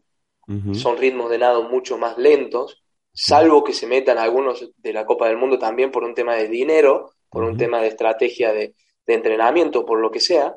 son 0.73 0.97
ritmos 0.97 1.29
de 1.29 1.39
nado 1.39 1.63
mucho 1.63 1.97
más 1.97 2.17
lentos, 2.17 2.81
salvo 3.11 3.65
que 3.65 3.73
se 3.73 3.85
metan 3.85 4.17
algunos 4.17 4.65
de 4.77 4.93
la 4.93 5.05
Copa 5.05 5.27
del 5.27 5.35
Mundo 5.35 5.59
también 5.59 5.91
por 5.91 6.05
un 6.05 6.13
tema 6.13 6.35
de 6.35 6.47
dinero, 6.47 7.15
por 7.29 7.43
un 7.43 7.57
tema 7.57 7.81
de 7.81 7.87
estrategia 7.87 8.53
de, 8.53 8.73
entrenamiento, 9.05 9.85
por 9.85 9.99
lo 9.99 10.11
que 10.11 10.19
sea, 10.19 10.55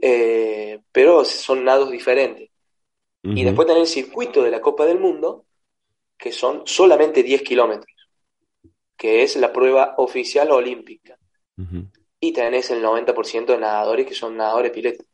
eh, 0.00 0.78
pero 0.92 1.24
son 1.24 1.64
nados 1.64 1.90
diferentes. 1.90 2.50
Y 3.22 3.42
después 3.42 3.66
tener 3.66 3.80
el 3.80 3.88
circuito 3.88 4.42
de 4.42 4.50
la 4.50 4.60
Copa 4.60 4.84
del 4.84 5.00
Mundo, 5.00 5.46
que 6.16 6.30
son 6.30 6.62
solamente 6.66 7.22
10 7.22 7.40
kilómetros, 7.42 8.10
que 8.96 9.22
es 9.22 9.36
la 9.36 9.50
prueba 9.50 9.94
oficial 9.96 10.50
olímpica. 10.50 11.18
Y 12.20 12.32
tenés 12.32 12.70
el 12.70 12.82
90% 12.82 13.46
de 13.46 13.58
nadadores 13.58 14.06
que 14.06 14.14
son 14.14 14.36
nadadores 14.36 14.72
piletas. 14.72 15.06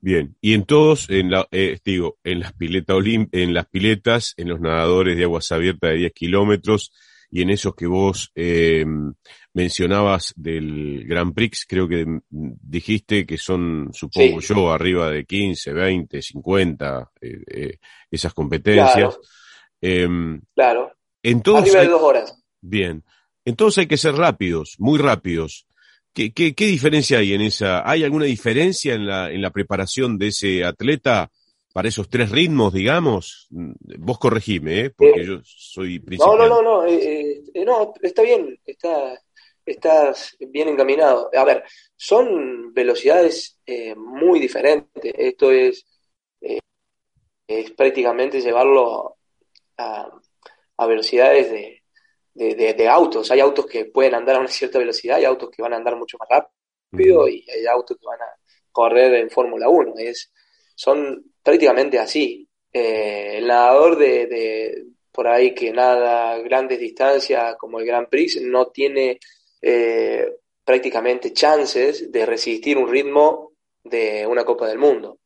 Bien, 0.00 0.34
y 0.40 0.54
en 0.54 0.64
todos, 0.64 1.08
en 1.10 1.30
la, 1.30 1.46
eh, 1.52 1.78
digo, 1.84 2.18
en 2.24 2.40
las, 2.40 2.52
pileta 2.54 2.94
en 2.96 3.54
las 3.54 3.66
piletas, 3.66 4.34
en 4.36 4.48
los 4.48 4.60
nadadores 4.60 5.16
de 5.16 5.22
aguas 5.22 5.52
abiertas 5.52 5.90
de 5.90 5.96
10 5.96 6.12
kilómetros 6.12 6.92
y 7.34 7.40
en 7.40 7.48
esos 7.48 7.74
que 7.74 7.86
vos 7.86 8.30
eh, 8.34 8.84
mencionabas 9.54 10.34
del 10.36 11.06
Grand 11.06 11.32
Prix, 11.32 11.64
creo 11.66 11.88
que 11.88 12.04
dijiste 12.28 13.24
que 13.24 13.38
son, 13.38 13.88
supongo 13.94 14.40
yo, 14.40 14.70
arriba 14.70 15.10
de 15.10 15.24
15, 15.24 15.72
20, 15.72 16.20
50, 16.20 17.10
esas 18.10 18.34
competencias. 18.34 18.94
Claro. 18.94 19.20
Em, 19.80 20.42
claro. 20.54 20.92
Entonces, 21.22 21.74
arriba 21.74 21.84
de 21.84 21.90
dos 21.90 22.02
horas. 22.02 22.44
Bien. 22.60 23.02
Entonces 23.46 23.78
hay 23.78 23.86
que 23.86 23.96
ser 23.96 24.14
rápidos, 24.14 24.74
muy 24.78 24.98
rápidos. 24.98 25.66
¿Qué, 26.12 26.34
qué, 26.34 26.54
qué 26.54 26.66
diferencia 26.66 27.18
hay 27.18 27.32
en 27.32 27.40
esa? 27.40 27.88
¿Hay 27.90 28.04
alguna 28.04 28.26
diferencia 28.26 28.92
en 28.92 29.06
la, 29.06 29.30
en 29.30 29.40
la 29.40 29.50
preparación 29.50 30.18
de 30.18 30.26
ese 30.28 30.64
atleta 30.64 31.30
para 31.72 31.88
esos 31.88 32.08
tres 32.08 32.30
ritmos, 32.30 32.72
digamos? 32.72 33.48
Vos 33.50 34.18
corregime, 34.18 34.80
¿eh? 34.80 34.90
porque 34.90 35.22
eh, 35.22 35.26
yo 35.26 35.40
soy 35.44 35.98
principal. 35.98 36.38
No, 36.38 36.46
no, 36.46 36.62
no, 36.62 36.62
no, 36.62 36.86
eh, 36.86 37.42
eh, 37.54 37.64
no, 37.64 37.94
está 38.02 38.22
bien, 38.22 38.58
está, 38.64 39.18
estás 39.64 40.36
bien 40.38 40.68
encaminado. 40.68 41.30
A 41.34 41.44
ver, 41.44 41.64
son 41.96 42.72
velocidades 42.72 43.58
eh, 43.66 43.94
muy 43.94 44.40
diferentes. 44.40 45.12
Esto 45.16 45.50
es, 45.50 45.86
eh, 46.40 46.60
es 47.46 47.70
prácticamente 47.72 48.40
llevarlo 48.40 49.16
a, 49.78 50.18
velocidades 50.86 51.50
de, 52.34 52.74
de, 52.74 52.88
autos. 52.88 53.30
Hay 53.30 53.38
autos 53.38 53.66
que 53.66 53.84
pueden 53.84 54.16
andar 54.16 54.34
a 54.34 54.40
una 54.40 54.48
cierta 54.48 54.80
velocidad, 54.80 55.18
hay 55.18 55.24
autos 55.24 55.48
que 55.48 55.62
van 55.62 55.72
a 55.74 55.76
andar 55.76 55.96
mucho 55.96 56.16
más 56.18 56.28
rápido 56.28 57.28
y 57.28 57.48
hay 57.48 57.66
autos 57.66 57.96
que 57.98 58.06
van 58.06 58.20
a 58.20 58.26
correr 58.72 59.14
en 59.14 59.30
Fórmula 59.30 59.68
1. 59.68 59.94
Es, 59.98 60.32
son 60.82 61.32
prácticamente 61.44 62.00
así. 62.00 62.48
Eh, 62.72 63.38
el 63.38 63.46
nadador 63.46 63.96
de, 63.96 64.84
por 65.12 65.28
ahí 65.28 65.54
que 65.54 65.70
nada 65.72 66.36
grandes 66.38 66.80
distancias 66.80 67.54
como 67.56 67.78
el 67.78 67.86
Grand 67.86 68.08
Prix 68.08 68.42
no 68.42 68.66
tiene 68.66 69.20
eh, 69.60 70.38
prácticamente 70.64 71.32
chances 71.32 72.10
de 72.10 72.26
resistir 72.26 72.76
un 72.78 72.88
ritmo 72.88 73.52
de 73.84 74.26
una 74.26 74.44
Copa 74.44 74.66
del 74.66 74.78
Mundo. 74.78 75.20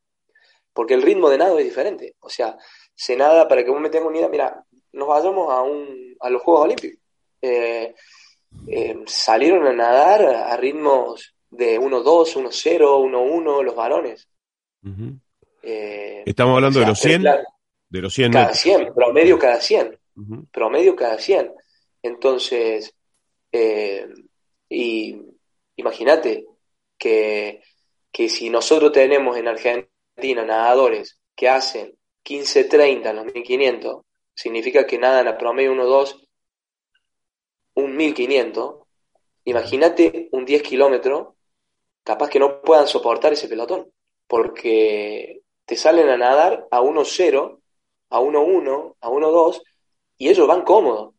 Porque 0.71 0.93
el 0.93 1.01
ritmo 1.01 1.27
de 1.27 1.39
nado 1.39 1.57
es 1.57 1.65
diferente. 1.65 2.13
O 2.19 2.29
sea, 2.29 2.55
se 2.93 3.15
nada, 3.15 3.47
para 3.47 3.63
que 3.63 3.71
vos 3.71 3.81
me 3.81 3.89
tengas 3.89 4.09
una 4.09 4.17
idea, 4.17 4.29
mira, 4.29 4.63
nos 4.91 5.07
vayamos 5.07 5.51
a, 5.51 5.63
un, 5.63 6.15
a 6.19 6.29
los 6.29 6.43
Juegos 6.43 6.65
Olímpicos. 6.65 6.99
Eh, 7.41 7.95
eh, 8.67 9.03
salieron 9.07 9.65
a 9.65 9.73
nadar 9.73 10.23
a 10.23 10.55
ritmos 10.55 11.33
de 11.49 11.79
1-2, 11.79 12.35
1-0, 12.35 12.79
1-1 13.09 13.63
los 13.63 13.75
varones. 13.75 14.27
Estamos 16.25 16.55
hablando 16.55 16.79
de 16.79 16.85
los 16.85 16.99
100. 16.99 17.23
de 17.89 18.01
los 18.01 18.13
100 18.13 18.31
cada 18.31 18.53
100, 18.53 18.93
promedio 18.93 19.37
cada 19.37 19.59
100. 19.59 19.99
Promedio 20.51 20.95
cada 20.95 21.17
100. 21.17 21.51
Entonces, 22.01 22.93
eh, 23.51 24.07
y 24.69 25.21
imagínate 25.75 26.45
que, 26.97 27.61
que 28.11 28.29
si 28.29 28.49
nosotros 28.49 28.91
tenemos 28.91 29.37
en 29.37 29.47
Argentina 29.47 30.43
nadadores 30.45 31.19
que 31.35 31.49
hacen 31.49 31.95
15-30 32.23 33.09
en 33.09 33.15
los 33.15 33.25
1500, 33.25 34.01
significa 34.33 34.85
que 34.85 34.97
nadan 34.97 35.27
a 35.27 35.37
promedio 35.37 35.73
1-2 35.73 36.27
un 37.75 37.95
1500. 37.95 38.75
Imagínate 39.45 40.29
un 40.31 40.45
10 40.45 40.61
kilómetros, 40.63 41.35
capaz 42.03 42.29
que 42.29 42.39
no 42.39 42.61
puedan 42.61 42.87
soportar 42.87 43.33
ese 43.33 43.47
pelotón, 43.47 43.91
porque 44.27 45.41
te 45.67 45.75
salen 45.75 46.07
a 46.07 46.17
nadar 46.17 46.65
a 46.71 46.81
1-0, 46.81 47.59
a 48.09 48.19
1-1, 48.21 48.95
a 49.01 49.09
1-2, 49.09 49.61
y 50.17 50.29
ellos 50.29 50.47
van 50.47 50.63
cómodos. 50.63 51.13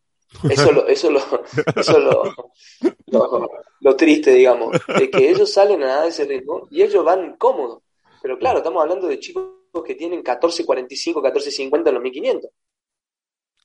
Eso 0.51 0.73
lo, 0.73 0.89
eso 0.89 1.11
lo, 1.11 1.21
eso 1.77 1.99
lo, 1.99 3.51
lo, 3.81 3.97
triste, 3.97 4.33
digamos, 4.33 4.77
de 4.99 5.11
que 5.11 5.31
ellos 5.31 5.53
salen 5.53 5.83
a 5.83 5.87
nada 5.87 6.03
de 6.05 6.09
ese 6.09 6.25
ritmo 6.25 6.67
y 6.71 6.83
ellos 6.83 7.05
van 7.05 7.37
cómodos. 7.37 7.83
Pero 8.23 8.39
claro, 8.39 8.59
estamos 8.59 8.83
hablando 8.83 9.07
de 9.07 9.21
chicos 9.21 9.45
que 9.85 9.95
tienen 9.95 10.25
14.45, 10.25 11.23
14.50 11.23 11.89
en 11.89 11.95
los 11.95 12.03
1500. 12.03 12.51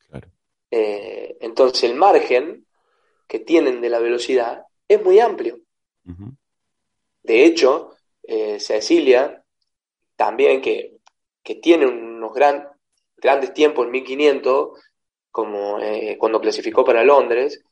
Claro. 0.10 0.28
Eh, 0.69 1.38
entonces 1.39 1.84
el 1.86 1.96
margen 1.96 2.65
que 3.26 3.39
tienen 3.39 3.80
de 3.80 3.89
la 3.89 4.00
velocidad 4.00 4.65
es 4.86 5.04
muy 5.04 5.19
amplio. 5.19 5.60
De 7.24 7.46
hecho, 7.46 7.96
eh, 8.22 8.60
Cecilia, 8.60 9.42
también 10.15 10.62
que, 10.62 10.97
que 11.43 11.56
tiene 11.56 11.86
unos 11.86 12.34
gran, 12.34 12.67
grandes 13.17 13.54
tiempos 13.54 13.86
en 13.86 13.91
1500, 13.91 14.80
como 15.32 15.80
eh, 15.80 16.15
cuando 16.19 16.39
clasificó 16.39 16.86
para 16.86 17.04
Londres, 17.04 17.63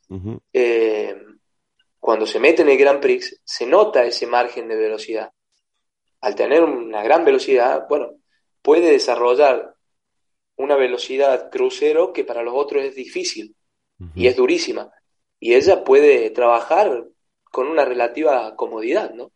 eh, 0.52 1.16
cuando 2.00 2.26
se 2.26 2.40
mete 2.40 2.64
en 2.64 2.70
el 2.70 2.78
Grand 2.78 3.00
Prix, 3.00 3.40
se 3.44 3.68
nota 3.68 4.04
ese 4.04 4.26
margen 4.26 4.68
de 4.68 4.76
velocidad. 4.76 5.32
Al 6.22 6.36
tener 6.36 6.64
una 6.64 7.04
gran 7.04 7.24
velocidad, 7.24 7.86
bueno, 7.88 8.16
puede 8.62 8.92
desarrollar 8.92 9.76
una 10.56 10.76
velocidad 10.76 11.50
crucero 11.52 12.14
que 12.14 12.24
para 12.24 12.44
los 12.44 12.54
otros 12.56 12.84
es 12.84 12.96
difícil 12.96 13.56
y 14.16 14.28
es 14.28 14.36
durísima. 14.36 14.92
Y 15.40 15.54
ella 15.54 15.84
puede 15.84 16.32
trabajar 16.32 17.06
con 17.44 17.68
una 17.68 17.86
relativa 17.86 18.56
comodidad, 18.56 19.14
¿no? 19.14 19.32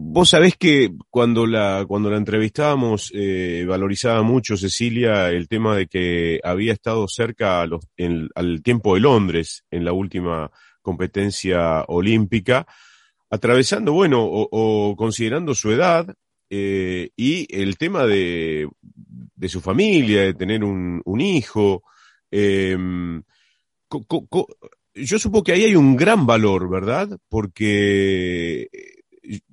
Vos 0.00 0.30
sabés 0.30 0.56
que 0.56 0.92
cuando 1.10 1.44
la, 1.44 1.84
cuando 1.86 2.08
la 2.08 2.18
entrevistábamos, 2.18 3.10
eh, 3.14 3.64
valorizaba 3.68 4.22
mucho 4.22 4.56
Cecilia 4.56 5.28
el 5.30 5.48
tema 5.48 5.76
de 5.76 5.88
que 5.88 6.40
había 6.44 6.72
estado 6.72 7.08
cerca 7.08 7.62
al 7.62 8.62
tiempo 8.62 8.94
de 8.94 9.00
Londres 9.00 9.64
en 9.72 9.84
la 9.84 9.92
última 9.92 10.52
competencia 10.82 11.84
olímpica, 11.88 12.64
atravesando, 13.28 13.92
bueno, 13.92 14.24
o, 14.24 14.94
considerando 14.96 15.52
su 15.52 15.72
edad 15.72 16.14
eh, 16.48 17.10
y 17.16 17.46
el 17.50 17.76
tema 17.76 18.06
de, 18.06 18.68
de, 18.80 19.48
su 19.48 19.60
familia, 19.60 20.22
de 20.22 20.34
tener 20.34 20.62
un, 20.62 21.02
un 21.04 21.20
hijo. 21.20 21.82
Em, 22.30 23.20
yo 24.94 25.18
supongo 25.18 25.42
que 25.42 25.52
ahí 25.52 25.64
hay 25.64 25.74
un 25.74 25.96
gran 25.96 26.24
valor, 26.24 26.70
¿verdad? 26.70 27.18
Porque 27.28 28.68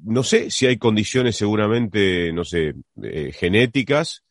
no 0.03 0.23
sé 0.23 0.51
si 0.51 0.65
hay 0.65 0.77
condiciones 0.77 1.35
seguramente, 1.35 2.31
no 2.31 2.43
sé, 2.43 2.73
eh, 3.01 3.31
genéticas, 3.33 4.23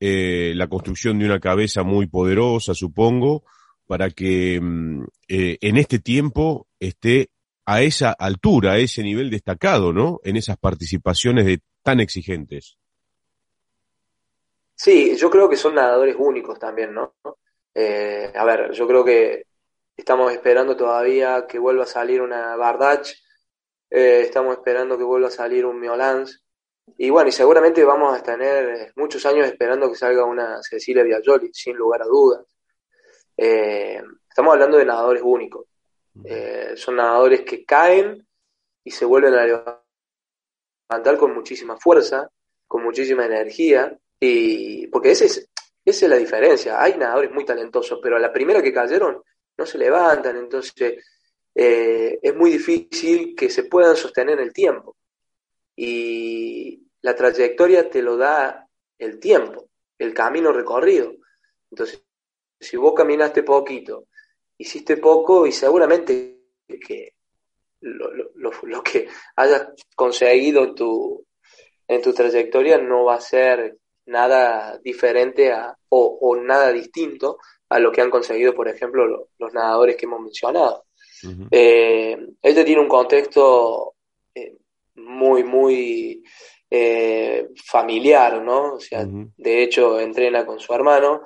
eh, 0.00 0.52
la 0.54 0.68
construcción 0.68 1.18
de 1.18 1.26
una 1.26 1.40
cabeza 1.40 1.82
muy 1.82 2.06
poderosa, 2.06 2.74
supongo, 2.74 3.44
para 3.86 4.10
que 4.10 4.60
mm, 4.60 5.04
eh, 5.28 5.58
en 5.60 5.76
este 5.76 5.98
tiempo 5.98 6.66
esté 6.78 7.30
a 7.64 7.82
esa 7.82 8.12
altura, 8.12 8.72
a 8.72 8.78
ese 8.78 9.02
nivel 9.02 9.30
destacado, 9.30 9.92
¿no? 9.92 10.20
En 10.24 10.36
esas 10.36 10.58
participaciones 10.58 11.46
de 11.46 11.60
tan 11.82 12.00
exigentes. 12.00 12.76
Sí, 14.74 15.16
yo 15.16 15.30
creo 15.30 15.48
que 15.48 15.56
son 15.56 15.76
nadadores 15.76 16.16
únicos 16.18 16.58
también, 16.58 16.94
¿no? 16.94 17.14
a 17.76 18.44
ver, 18.44 18.70
yo 18.70 18.86
creo 18.86 19.04
que 19.04 19.46
estamos 19.96 20.32
esperando 20.32 20.76
todavía 20.76 21.44
que 21.48 21.58
vuelva 21.58 21.82
a 21.82 21.86
salir 21.88 22.20
una 22.20 22.54
Bardach, 22.54 23.08
eh, 23.90 24.22
estamos 24.22 24.56
esperando 24.56 24.98
que 24.98 25.04
vuelva 25.04 25.28
a 25.28 25.30
salir 25.30 25.64
un 25.66 25.78
Miolans, 25.78 26.44
y 26.98 27.10
bueno, 27.10 27.28
y 27.28 27.32
seguramente 27.32 27.82
vamos 27.84 28.16
a 28.16 28.22
tener 28.22 28.92
muchos 28.96 29.24
años 29.26 29.46
esperando 29.46 29.88
que 29.88 29.96
salga 29.96 30.24
una 30.24 30.62
Cecilia 30.62 31.02
Biagioli, 31.02 31.50
sin 31.52 31.76
lugar 31.76 32.02
a 32.02 32.06
dudas. 32.06 32.44
Eh, 33.36 34.02
estamos 34.28 34.52
hablando 34.52 34.76
de 34.76 34.84
nadadores 34.84 35.22
únicos. 35.24 35.66
Eh, 36.24 36.74
son 36.76 36.96
nadadores 36.96 37.40
que 37.40 37.64
caen 37.64 38.26
y 38.84 38.90
se 38.90 39.04
vuelven 39.04 39.34
a 39.34 39.44
levantar 40.90 41.16
con 41.18 41.34
muchísima 41.34 41.76
fuerza, 41.76 42.30
con 42.66 42.84
muchísima 42.84 43.24
energía, 43.24 43.96
y 44.20 44.86
porque 44.88 45.12
ese 45.12 45.26
es, 45.26 45.48
esa 45.84 46.06
es 46.06 46.10
la 46.10 46.16
diferencia. 46.16 46.80
Hay 46.80 46.96
nadadores 46.96 47.32
muy 47.32 47.44
talentosos, 47.44 47.98
pero 48.02 48.16
a 48.16 48.20
la 48.20 48.32
primera 48.32 48.62
que 48.62 48.72
cayeron 48.72 49.22
no 49.56 49.66
se 49.66 49.78
levantan, 49.78 50.36
entonces 50.36 50.74
eh, 51.54 52.18
es 52.20 52.34
muy 52.34 52.50
difícil 52.50 53.34
que 53.36 53.48
se 53.48 53.64
puedan 53.64 53.96
sostener 53.96 54.38
en 54.38 54.46
el 54.46 54.52
tiempo 54.52 54.96
y 55.76 56.82
la 57.02 57.14
trayectoria 57.14 57.88
te 57.88 58.02
lo 58.02 58.16
da 58.16 58.68
el 58.98 59.18
tiempo, 59.18 59.68
el 59.98 60.14
camino 60.14 60.52
recorrido. 60.52 61.14
Entonces, 61.70 62.02
si 62.60 62.76
vos 62.76 62.94
caminaste 62.94 63.42
poquito, 63.42 64.06
hiciste 64.58 64.96
poco 64.96 65.46
y 65.46 65.52
seguramente 65.52 66.40
que 66.86 67.14
lo, 67.80 68.10
lo, 68.62 68.82
que 68.82 69.08
hayas 69.36 69.68
conseguido 69.94 70.64
en 70.64 70.74
tu, 70.74 71.26
en 71.86 72.00
tu 72.00 72.12
trayectoria 72.14 72.78
no 72.78 73.04
va 73.04 73.16
a 73.16 73.20
ser 73.20 73.76
nada 74.06 74.78
diferente 74.78 75.52
a, 75.52 75.76
o, 75.88 76.36
nada 76.36 76.72
distinto 76.72 77.38
a 77.68 77.78
lo 77.78 77.92
que 77.92 78.00
han 78.00 78.10
conseguido, 78.10 78.54
por 78.54 78.68
ejemplo, 78.68 79.28
los 79.38 79.52
nadadores 79.52 79.96
que 79.96 80.06
hemos 80.06 80.20
mencionado. 80.20 80.84
Eh, 81.50 82.16
este 82.42 82.64
tiene 82.64 82.80
un 82.80 82.88
contexto 82.88 83.94
eh, 84.34 84.56
muy, 84.96 85.44
muy 85.44 86.22
eh, 86.70 87.48
familiar, 87.64 88.42
¿no? 88.42 88.74
O 88.74 88.80
sea, 88.80 89.06
de 89.06 89.62
hecho 89.62 90.00
entrena 90.00 90.44
con 90.44 90.58
su 90.60 90.72
hermano, 90.72 91.22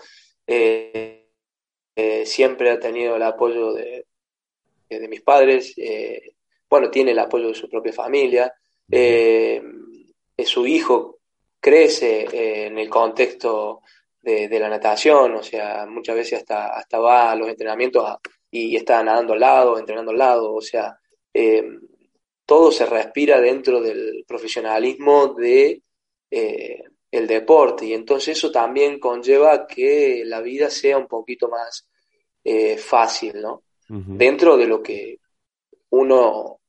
siempre 2.25 2.71
ha 2.71 2.79
tenido 2.79 3.17
el 3.17 3.23
apoyo 3.23 3.73
de, 3.73 4.07
de 4.89 5.09
mis 5.09 5.23
padres, 5.23 5.75
bueno, 6.69 6.91
tiene 6.91 7.13
el 7.13 7.19
apoyo 7.19 7.49
de 7.49 7.55
su 7.55 7.69
propia 7.69 7.93
familia, 7.93 8.53
su 10.45 10.67
hijo 10.67 11.19
crece 11.61 12.67
en 12.67 12.79
el 12.79 12.89
contexto 12.89 13.83
de, 14.23 14.59
la 14.61 14.69
natación, 14.69 15.35
o 15.35 15.43
sea, 15.43 15.87
muchas 15.87 16.17
veces 16.17 16.41
hasta, 16.41 16.69
hasta 16.69 16.99
va 16.99 17.31
a 17.31 17.37
los 17.37 17.49
entrenamientos 17.49 18.05
y, 18.51 18.77
está 18.77 19.03
nadando 19.03 19.35
al 19.35 19.41
lado, 19.41 19.79
entrenando 19.79 20.13
al 20.13 20.19
lado, 20.19 20.55
o 20.55 20.61
sea, 20.61 20.99
todo 22.49 22.73
se 22.73 22.87
respira 22.87 23.43
dentro 23.43 23.79
del 23.79 24.25
profesionalismo 24.27 25.35
de 25.35 25.83
eh, 26.31 26.83
el 27.11 27.27
deporte 27.27 27.85
y 27.85 27.93
entonces 27.93 28.39
eso 28.39 28.51
también 28.51 28.99
conlleva 28.99 29.67
que 29.67 30.23
la 30.25 30.41
vida 30.41 30.71
sea 30.71 30.97
un 30.97 31.07
poquito 31.07 31.49
más 31.49 31.87
eh, 32.43 32.79
fácil, 32.79 33.41
¿no? 33.43 33.65
Dentro 33.91 34.57
de 34.57 34.67
lo 34.67 34.83
que 34.83 35.19
uno 35.91 36.61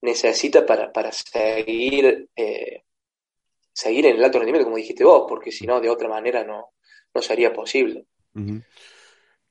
necesita 0.00 0.64
para, 0.64 0.92
para 0.92 1.10
seguir, 1.10 2.28
eh, 2.34 2.82
seguir 3.72 4.06
en 4.06 4.16
el 4.16 4.24
alto 4.24 4.38
rendimiento, 4.38 4.66
como 4.66 4.76
dijiste 4.76 5.04
vos, 5.04 5.24
porque 5.28 5.50
si 5.50 5.66
no, 5.66 5.80
de 5.80 5.90
otra 5.90 6.08
manera 6.08 6.44
no, 6.44 6.74
no 7.12 7.22
sería 7.22 7.52
posible. 7.52 8.06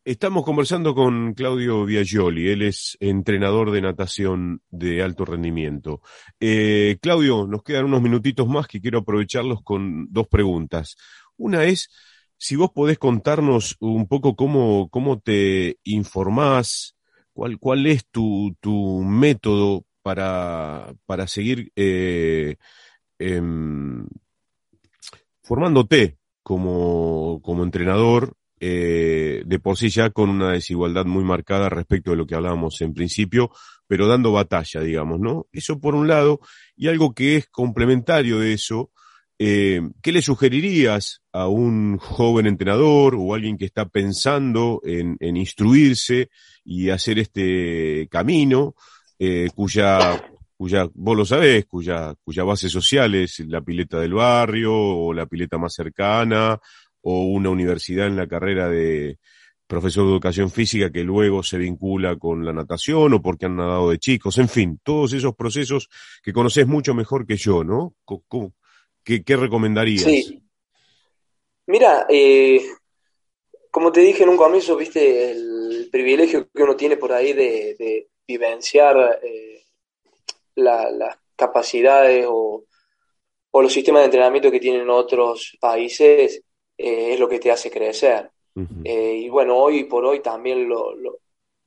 Estamos 0.03 0.43
conversando 0.43 0.95
con 0.95 1.35
Claudio 1.35 1.85
Biagioli, 1.85 2.49
él 2.49 2.63
es 2.63 2.97
entrenador 2.99 3.69
de 3.69 3.81
natación 3.81 4.63
de 4.71 5.03
alto 5.03 5.25
rendimiento. 5.25 6.01
Eh, 6.39 6.97
Claudio, 6.99 7.45
nos 7.45 7.61
quedan 7.61 7.85
unos 7.85 8.01
minutitos 8.01 8.47
más 8.47 8.65
que 8.67 8.81
quiero 8.81 8.99
aprovecharlos 8.99 9.61
con 9.61 10.11
dos 10.11 10.27
preguntas. 10.27 10.95
Una 11.37 11.65
es, 11.65 11.91
si 12.35 12.55
vos 12.55 12.71
podés 12.71 12.97
contarnos 12.97 13.77
un 13.79 14.07
poco 14.07 14.35
cómo, 14.35 14.89
cómo 14.89 15.19
te 15.19 15.77
informás, 15.83 16.95
cuál, 17.31 17.59
cuál 17.59 17.85
es 17.85 18.03
tu, 18.09 18.57
tu 18.59 19.03
método 19.03 19.85
para, 20.01 20.95
para 21.05 21.27
seguir 21.27 21.71
eh, 21.75 22.55
em, 23.19 24.07
formándote 25.43 26.17
como, 26.41 27.39
como 27.43 27.63
entrenador 27.63 28.35
eh, 28.63 29.41
de 29.43 29.60
por 29.60 29.76
sí 29.76 29.89
ya 29.89 30.12
con 30.12 30.30
una 30.30 30.52
desigualdad 30.52 31.06
muy 31.06 31.24
marcada 31.24 31.67
respecto 31.67 32.12
de 32.12 32.17
lo 32.17 32.28
que 32.28 32.36
hablábamos 32.36 32.80
en 32.82 32.93
principio, 32.93 33.50
pero 33.88 34.06
dando 34.06 34.32
batalla, 34.32 34.82
digamos, 34.82 35.19
¿no? 35.19 35.47
Eso 35.52 35.80
por 35.80 35.95
un 35.95 36.08
lado, 36.08 36.39
y 36.76 36.88
algo 36.88 37.15
que 37.15 37.38
es 37.38 37.47
complementario 37.47 38.39
de 38.39 38.54
eso, 38.54 38.91
eh, 39.39 39.82
¿qué 40.04 40.12
le 40.12 40.21
sugerirías 40.21 41.24
a 41.32 41.47
un 41.47 41.97
joven 41.97 42.45
entrenador 42.45 43.15
o 43.17 43.34
alguien 43.34 43.58
que 43.58 43.65
está 43.65 43.89
pensando 43.89 44.80
en, 44.84 45.17
instruirse 45.36 46.30
y 46.63 46.91
hacer 46.91 47.17
este 47.17 48.08
camino, 48.12 48.76
eh, 49.17 49.47
cuya 49.56 50.21
cuya, 50.56 50.88
vos 50.93 51.17
lo 51.17 51.26
sabés, 51.26 51.65
cuya, 51.65 52.13
cuya 52.24 52.43
base 52.43 52.69
social 52.69 53.15
es 53.15 53.39
la 53.39 53.62
pileta 53.62 54.00
del 54.00 54.13
barrio 54.13 54.71
o 54.71 55.12
la 55.12 55.26
pileta 55.26 55.58
más 55.58 55.74
cercana 55.74 56.60
o 57.01 57.25
una 57.25 57.49
universidad 57.49 58.07
en 58.07 58.15
la 58.15 58.27
carrera 58.27 58.69
de 58.69 59.17
profesor 59.71 60.03
de 60.03 60.11
educación 60.11 60.51
física 60.51 60.91
que 60.91 61.01
luego 61.01 61.43
se 61.43 61.57
vincula 61.57 62.17
con 62.17 62.43
la 62.43 62.51
natación 62.51 63.13
o 63.13 63.21
porque 63.21 63.45
han 63.45 63.55
nadado 63.55 63.89
de 63.89 63.99
chicos, 63.99 64.37
en 64.37 64.49
fin, 64.49 64.81
todos 64.83 65.13
esos 65.13 65.33
procesos 65.33 65.87
que 66.21 66.33
conoces 66.33 66.67
mucho 66.67 66.93
mejor 66.93 67.25
que 67.25 67.37
yo, 67.37 67.63
¿no? 67.63 67.95
¿Qué, 69.01 69.23
recomendarías? 69.37 70.03
Sí. 70.03 70.43
Mira, 71.67 72.05
eh, 72.09 72.61
como 73.71 73.93
te 73.93 74.01
dije 74.01 74.23
en 74.23 74.29
un 74.29 74.35
comienzo, 74.35 74.75
viste 74.75 75.31
el 75.31 75.87
privilegio 75.89 76.49
que 76.53 76.63
uno 76.63 76.75
tiene 76.75 76.97
por 76.97 77.13
ahí 77.13 77.31
de, 77.31 78.09
vivenciar 78.27 79.19
eh, 79.23 79.63
las 80.55 81.17
capacidades 81.37 82.25
o 82.27 82.65
los 83.53 83.71
sistemas 83.71 84.01
de 84.01 84.05
entrenamiento 84.05 84.51
que 84.51 84.59
tienen 84.59 84.89
otros 84.89 85.57
países 85.61 86.43
eh, 86.82 87.13
es 87.13 87.20
lo 87.20 87.28
que 87.28 87.39
te 87.39 87.52
hace 87.52 87.70
crecer. 87.70 88.30
Eh, 88.84 89.13
y 89.24 89.30
bueno, 89.30 89.58
hoy 89.58 89.86
por 89.86 90.06
hoy 90.06 90.20
también 90.20 90.67
lo, 90.67 90.94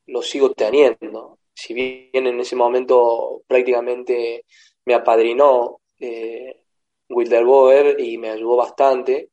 lo, 0.07 0.23
sigo 0.23 0.53
teniendo. 0.53 1.39
Si 1.55 1.73
bien 1.73 2.27
en 2.27 2.41
ese 2.41 2.57
momento 2.57 3.43
prácticamente 3.47 4.45
me 4.85 4.95
apadrinó 4.95 5.81
eh, 5.99 6.61
Wilder 7.09 7.45
Boer 7.45 8.01
y 8.01 8.19
me 8.19 8.31
ayudó 8.31 8.57
bastante, 8.57 9.31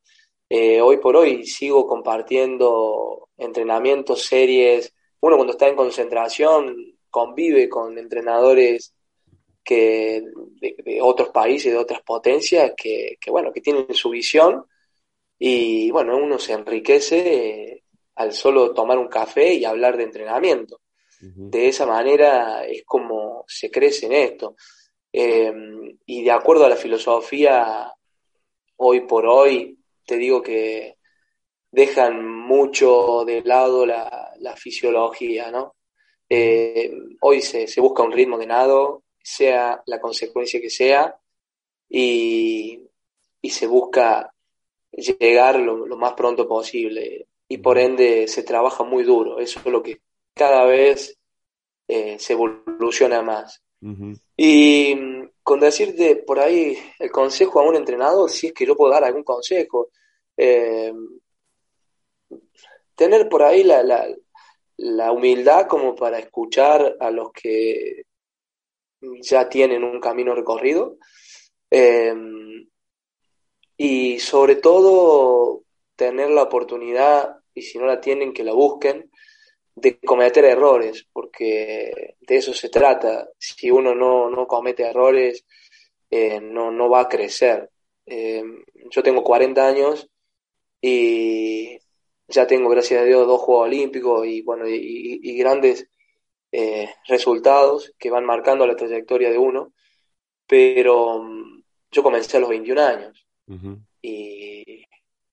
eh, 0.50 0.82
hoy 0.82 0.98
por 0.98 1.15
hoy 1.15 1.46
sigo 1.46 1.86
compartiendo 1.86 3.30
entrenamientos, 3.38 4.24
series. 4.24 4.94
Uno 5.20 5.36
cuando 5.36 5.54
está 5.54 5.67
en 5.67 5.76
concentración 5.76 6.76
convive 7.10 7.67
con 7.67 7.98
entrenadores 7.98 8.94
que 9.63 10.24
de, 10.60 11.00
otros 11.02 11.30
países, 11.30 11.72
de 11.72 11.78
otras 11.78 12.02
potencias, 12.02 12.72
que, 12.76 13.17
que, 13.20 13.32
bueno, 13.32 13.52
que 13.52 13.62
tienen 13.62 13.94
su 13.94 14.10
visión 14.10 14.65
y 15.43 15.89
bueno, 15.89 16.17
uno 16.17 16.38
se 16.38 16.54
enriquece 16.54 17.71
eh, 17.71 17.84
al 18.17 18.32
solo 18.32 18.75
tomar 18.75 18.99
un 18.99 19.08
café 19.08 19.56
y 19.56 19.65
hablar 19.65 19.97
de 19.97 20.04
entrenamiento. 20.04 20.82
De 21.19 21.67
esa 21.67 21.88
manera 21.88 22.63
es 22.63 22.84
como 22.86 23.43
se 23.47 23.71
crece 23.71 24.06
en 24.06 24.13
esto. 24.13 24.56
Em, 25.12 25.97
y 26.06 26.23
de 26.23 26.30
acuerdo 26.32 26.65
a 26.65 26.69
la 26.69 26.75
filosofía, 26.75 27.91
hoy 28.77 29.01
por 29.01 29.25
hoy, 29.25 29.80
te 30.06 30.17
digo 30.17 30.43
que 30.43 30.97
dejan 31.71 32.23
mucho 32.23 33.23
de 33.25 33.41
lado 33.41 33.88
la, 33.88 34.56
fisiología, 34.56 35.49
¿no? 35.49 35.75
Em, 36.30 37.17
hoy 37.21 37.41
se, 37.41 37.65
se, 37.65 37.82
busca 37.82 38.04
un 38.04 38.12
ritmo 38.12 38.38
de 38.38 38.45
nado, 38.45 39.06
sea 39.23 39.82
la 39.88 39.99
consecuencia 39.99 40.62
que 40.62 40.69
sea, 40.69 41.17
y, 41.89 42.88
y 43.41 43.49
se 43.49 43.65
busca 43.65 44.32
llegar 44.91 45.60
lo, 45.60 45.86
más 45.97 46.13
pronto 46.13 46.47
posible 46.47 47.27
y 47.47 47.58
por 47.58 47.77
ende 47.77 48.27
se 48.27 48.43
trabaja 48.43 48.84
muy 48.84 49.04
duro. 49.04 49.39
Eso 49.39 49.60
es 49.63 49.65
lo 49.65 49.82
que 49.82 50.01
cada 50.34 50.65
vez 50.65 51.17
eh, 51.88 52.17
se 52.19 52.34
evoluciona 52.34 53.21
más. 53.21 53.62
Y 54.38 54.95
con 55.41 55.60
decirte 55.60 56.17
por 56.17 56.39
ahí 56.39 56.77
el 56.99 57.10
consejo 57.10 57.60
a 57.60 57.63
un 57.63 57.75
entrenador, 57.75 58.30
si 58.30 58.47
es 58.47 58.54
que 58.54 58.65
yo 58.65 58.75
puedo 58.75 58.91
dar 58.91 59.04
algún 59.04 59.23
consejo, 59.23 59.89
eh, 60.38 60.93
tener 62.95 63.27
por 63.27 63.41
ahí 63.41 63.63
la, 63.63 63.82
la, 64.77 65.12
humildad 65.12 65.65
como 65.65 65.95
para 65.95 66.19
escuchar 66.19 66.95
a 66.99 67.10
los 67.10 67.32
que 67.32 68.04
ya 69.21 69.49
tienen 69.49 69.84
un 69.84 69.99
camino 69.99 70.36
recorrido. 70.36 70.97
Eh, 71.71 72.13
y 73.84 74.20
sobre 74.20 74.58
todo 74.58 75.63
tener 75.96 76.30
la 76.30 76.44
oportunidad, 76.44 77.38
y 77.52 77.63
si 77.63 77.80
no 77.80 77.88
la 77.88 78.00
tienen, 78.00 78.32
que 78.32 78.44
la 78.44 78.54
busquen, 78.54 79.10
de 79.74 80.00
cometer 80.00 80.46
errores, 80.46 81.08
porque 81.12 82.15
de 82.20 82.36
eso 82.38 82.54
se 82.54 82.70
trata. 82.70 83.30
Si 83.39 83.72
uno 83.72 83.96
no, 83.96 84.30
no 84.30 84.46
comete 84.46 84.84
errores, 84.84 85.46
eh, 86.12 86.39
no, 86.39 86.70
no 86.70 86.91
va 86.91 87.02
a 87.02 87.10
crecer. 87.10 87.72
Eh, 88.06 88.44
yo 88.91 89.02
tengo 89.02 89.24
40 89.24 89.67
años 89.67 90.08
y 90.80 91.80
ya 92.28 92.46
tengo, 92.46 92.70
gracias 92.70 93.02
a 93.02 93.06
Dios, 93.06 93.26
dos 93.26 93.41
Juegos 93.41 93.65
Olímpicos 93.65 94.28
y, 94.28 94.44
bueno, 94.44 94.65
y, 94.67 95.36
grandes 95.39 95.88
eh, 96.52 96.88
resultados 97.08 97.96
que 97.98 98.12
van 98.12 98.26
marcando 98.26 98.67
la 98.67 98.76
trayectoria 98.76 99.32
de 99.32 99.39
uno, 99.39 99.74
pero 100.46 101.24
mm, 101.24 101.63
yo 101.89 102.04
comencé 102.04 102.38
a 102.38 102.41
los 102.41 102.50
21 102.50 102.80
años 102.80 103.26
y 104.01 104.83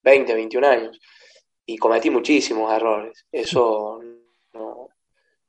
20, 0.03 0.35
21 0.35 0.67
años 0.67 1.01
y 1.67 1.77
cometí 1.77 2.09
muchísimos 2.09 2.73
errores. 2.73 3.27
Eso 3.31 4.01
no, 4.55 4.89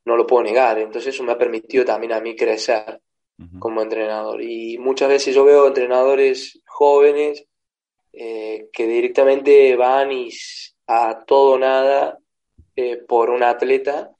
no 0.03 0.17
lo 0.17 0.27
puedo 0.27 0.43
negar. 0.43 0.77
Entonces 0.79 1.15
eso 1.15 1.23
me 1.23 1.31
ha 1.31 1.37
permitido 1.37 1.85
también 1.85 2.11
a 2.11 2.19
mí 2.19 2.35
crecer 2.35 3.01
como 3.57 3.81
entrenador. 3.81 4.41
Y 4.41 4.77
muchas 4.77 5.07
veces 5.07 5.33
yo 5.33 5.45
veo 5.45 5.67
entrenadores 5.67 6.59
jóvenes 6.65 7.45
eh, 8.11 8.67
que 8.73 8.85
directamente 8.85 9.75
van 9.77 10.11
y 10.11 10.29
a 10.87 11.23
todo 11.25 11.57
nada 11.57 12.17
eh, 12.75 12.97
por 12.97 13.29
un 13.29 13.43
atleta 13.43 14.11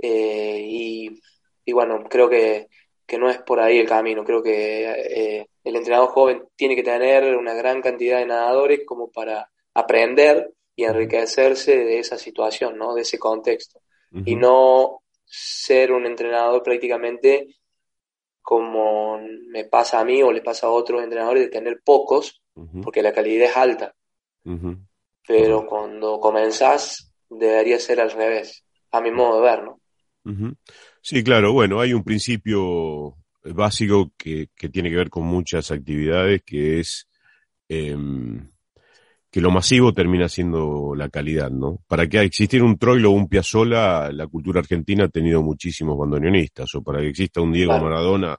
eh, 0.00 0.60
y, 0.60 1.20
y, 1.64 1.72
bueno, 1.72 2.02
creo 2.08 2.28
que, 2.28 2.66
que, 3.06 3.18
no 3.18 3.30
es 3.30 3.38
por 3.38 3.60
ahí 3.60 3.78
el 3.78 3.88
camino. 3.88 4.24
Creo 4.24 4.42
que 4.42 5.46
el 5.64 5.76
entrenador 5.76 6.08
joven 6.08 6.44
tiene 6.56 6.74
que 6.74 6.82
tener 6.82 7.36
una 7.36 7.54
gran 7.54 7.80
cantidad 7.80 8.18
de 8.18 8.26
nadadores 8.26 8.80
como 8.84 9.10
para 9.10 9.50
aprender 9.74 10.52
y 10.74 10.84
enriquecerse 10.84 11.76
de 11.76 11.98
esa 11.98 12.18
situación, 12.18 12.76
¿no? 12.76 12.94
De 12.94 13.02
ese 13.02 13.18
contexto. 13.18 13.80
Y 14.26 14.36
no 14.36 15.02
ser 15.24 15.92
un 15.92 16.04
entrenador 16.04 16.62
prácticamente 16.62 17.56
como 18.42 19.18
me 19.48 19.64
pasa 19.64 20.00
a 20.00 20.04
mí 20.04 20.22
o 20.22 20.32
le 20.32 20.42
pasa 20.42 20.66
a 20.66 20.70
otros 20.70 21.02
entrenadores 21.02 21.44
de 21.44 21.48
tener 21.48 21.80
pocos, 21.82 22.42
porque 22.82 23.02
la 23.02 23.12
calidad 23.12 23.48
es 23.48 23.56
alta. 23.56 23.94
Pero 25.26 25.66
cuando 25.66 26.18
comenzás, 26.18 27.12
debería 27.30 27.78
ser 27.78 28.00
al 28.00 28.10
revés, 28.10 28.64
a 28.90 29.00
mi 29.00 29.10
modo 29.10 29.36
de 29.36 29.42
ver, 29.42 29.62
¿no? 29.62 29.80
Sí, 31.00 31.24
claro, 31.24 31.52
bueno, 31.52 31.80
hay 31.80 31.94
un 31.94 32.04
principio 32.04 33.16
básico 33.44 34.12
que, 34.16 34.48
que 34.54 34.68
tiene 34.68 34.90
que 34.90 34.96
ver 34.96 35.10
con 35.10 35.24
muchas 35.24 35.70
actividades, 35.70 36.42
que 36.44 36.80
es 36.80 37.08
em, 37.68 38.52
que 39.32 39.40
lo 39.40 39.50
masivo 39.50 39.94
termina 39.94 40.28
siendo 40.28 40.94
la 40.94 41.08
calidad, 41.08 41.50
¿no? 41.50 41.78
Para 41.88 42.06
que 42.06 42.20
existiera 42.20 42.66
un 42.66 42.76
Troilo 42.76 43.10
o 43.10 43.14
un 43.14 43.28
Piazzolla, 43.28 44.12
la 44.12 44.26
cultura 44.26 44.60
argentina 44.60 45.04
ha 45.04 45.08
tenido 45.08 45.42
muchísimos 45.42 45.96
bandoneonistas, 45.96 46.74
o 46.74 46.82
para 46.82 47.00
que 47.00 47.08
exista 47.08 47.40
un 47.40 47.50
Diego 47.50 47.72
Maradona, 47.78 48.36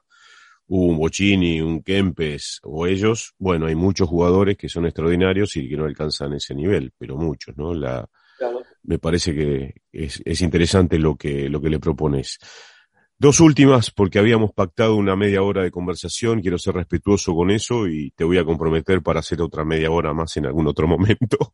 un 0.68 0.96
Bocini, 0.96 1.60
un 1.60 1.82
Kempes, 1.82 2.60
o 2.62 2.86
ellos, 2.86 3.34
bueno, 3.38 3.66
hay 3.66 3.74
muchos 3.74 4.08
jugadores 4.08 4.56
que 4.56 4.68
son 4.68 4.86
extraordinarios 4.86 5.56
y 5.56 5.68
que 5.68 5.76
no 5.76 5.84
alcanzan 5.84 6.34
ese 6.34 6.54
nivel, 6.54 6.92
pero 6.96 7.16
muchos, 7.16 7.56
¿no? 7.56 7.74
La, 7.74 8.08
Me 8.84 9.00
parece 9.00 9.34
que 9.34 9.74
es, 9.90 10.22
es 10.24 10.40
interesante 10.42 10.98
lo 10.98 11.16
que, 11.16 11.48
lo 11.48 11.60
que 11.60 11.70
le 11.70 11.80
propones. 11.80 12.38
Dos 13.16 13.38
últimas, 13.40 13.90
porque 13.92 14.18
habíamos 14.18 14.52
pactado 14.52 14.96
una 14.96 15.14
media 15.14 15.42
hora 15.42 15.62
de 15.62 15.70
conversación, 15.70 16.40
quiero 16.40 16.58
ser 16.58 16.74
respetuoso 16.74 17.34
con 17.34 17.50
eso 17.50 17.86
y 17.86 18.10
te 18.10 18.24
voy 18.24 18.38
a 18.38 18.44
comprometer 18.44 19.02
para 19.02 19.20
hacer 19.20 19.40
otra 19.40 19.64
media 19.64 19.90
hora 19.90 20.12
más 20.12 20.36
en 20.36 20.46
algún 20.46 20.66
otro 20.66 20.86
momento. 20.88 21.52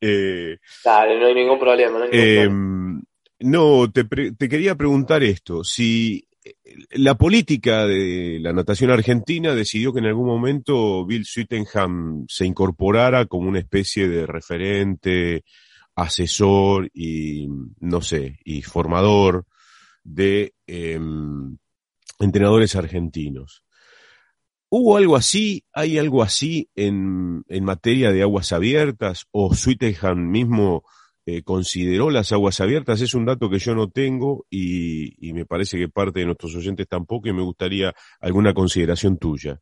eh, 0.00 0.58
Dale, 0.84 1.18
no 1.18 1.26
hay 1.26 1.34
ningún 1.34 1.58
problema. 1.58 1.98
No, 1.98 2.04
em, 2.10 3.02
no 3.40 3.90
te, 3.90 4.04
te 4.04 4.48
quería 4.48 4.74
preguntar 4.74 5.22
esto, 5.22 5.64
si 5.64 6.28
eh, 6.44 6.54
la 6.92 7.14
política 7.16 7.86
de 7.86 8.38
la 8.40 8.52
natación 8.52 8.90
argentina 8.90 9.54
decidió 9.54 9.92
que 9.92 10.00
en 10.00 10.06
algún 10.06 10.26
momento 10.26 11.06
Bill 11.06 11.24
Sweetenham 11.24 12.26
se 12.28 12.44
incorporara 12.46 13.26
como 13.26 13.48
una 13.48 13.60
especie 13.60 14.08
de 14.08 14.26
referente, 14.26 15.44
asesor 15.94 16.90
y, 16.92 17.48
no 17.80 18.00
sé, 18.00 18.38
y 18.44 18.62
formador 18.62 19.46
de 20.04 20.54
em, 20.72 21.58
entrenadores 22.18 22.76
argentinos. 22.76 23.64
¿Hubo 24.70 24.96
algo 24.96 25.16
así? 25.16 25.64
¿Hay 25.74 25.98
algo 25.98 26.22
así 26.22 26.70
en, 26.74 27.44
en 27.48 27.64
materia 27.64 28.10
de 28.10 28.22
aguas 28.22 28.52
abiertas? 28.52 29.26
¿O 29.30 29.54
Sweetenham 29.54 30.30
mismo 30.30 30.84
eh, 31.26 31.42
consideró 31.42 32.08
las 32.08 32.32
aguas 32.32 32.58
abiertas? 32.60 33.02
Es 33.02 33.12
un 33.12 33.26
dato 33.26 33.50
que 33.50 33.58
yo 33.58 33.74
no 33.74 33.90
tengo 33.90 34.46
y, 34.48 35.28
y, 35.28 35.34
me 35.34 35.44
parece 35.44 35.76
que 35.76 35.90
parte 35.90 36.20
de 36.20 36.26
nuestros 36.26 36.56
oyentes 36.56 36.88
tampoco 36.88 37.28
y 37.28 37.34
me 37.34 37.42
gustaría 37.42 37.92
alguna 38.20 38.54
consideración 38.54 39.18
tuya. 39.18 39.60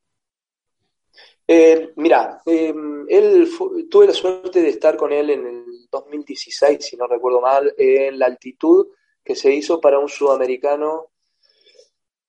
Eh, 1.49 1.93
mira, 1.97 2.41
em, 2.47 3.05
él 3.09 3.49
tuve 3.91 4.07
la 4.07 4.13
suerte 4.13 4.63
de 4.63 4.69
estar 4.69 4.97
con 4.97 5.13
él 5.13 5.31
en 5.31 5.45
el 5.45 5.65
2016, 5.91 6.79
si 6.81 6.97
no 6.97 7.09
recuerdo 7.09 7.41
mal, 7.41 7.75
en 7.77 8.17
la 8.17 8.27
altitud 8.27 8.87
que 9.25 9.35
se 9.35 9.53
hizo 9.53 9.81
para 9.81 9.99
un 9.99 10.09
sudamericano. 10.09 11.11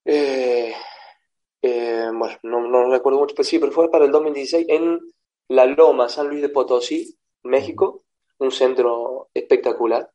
Eh, 0.06 0.74
eh, 1.62 2.10
bueno, 2.14 2.38
no, 2.44 2.68
no, 2.68 2.92
recuerdo 2.92 3.20
mucho, 3.20 3.36
pero 3.36 3.48
sí, 3.48 3.60
pero 3.60 3.72
fue 3.72 3.90
para 3.90 4.06
el 4.06 4.12
2016 4.12 4.66
en 4.70 5.00
La 5.50 5.66
Loma, 5.66 6.10
San 6.10 6.28
Luis 6.28 6.42
de 6.42 6.50
Potosí, 6.50 7.18
México, 7.44 8.04
un 8.40 8.52
centro 8.52 9.30
espectacular. 9.34 10.10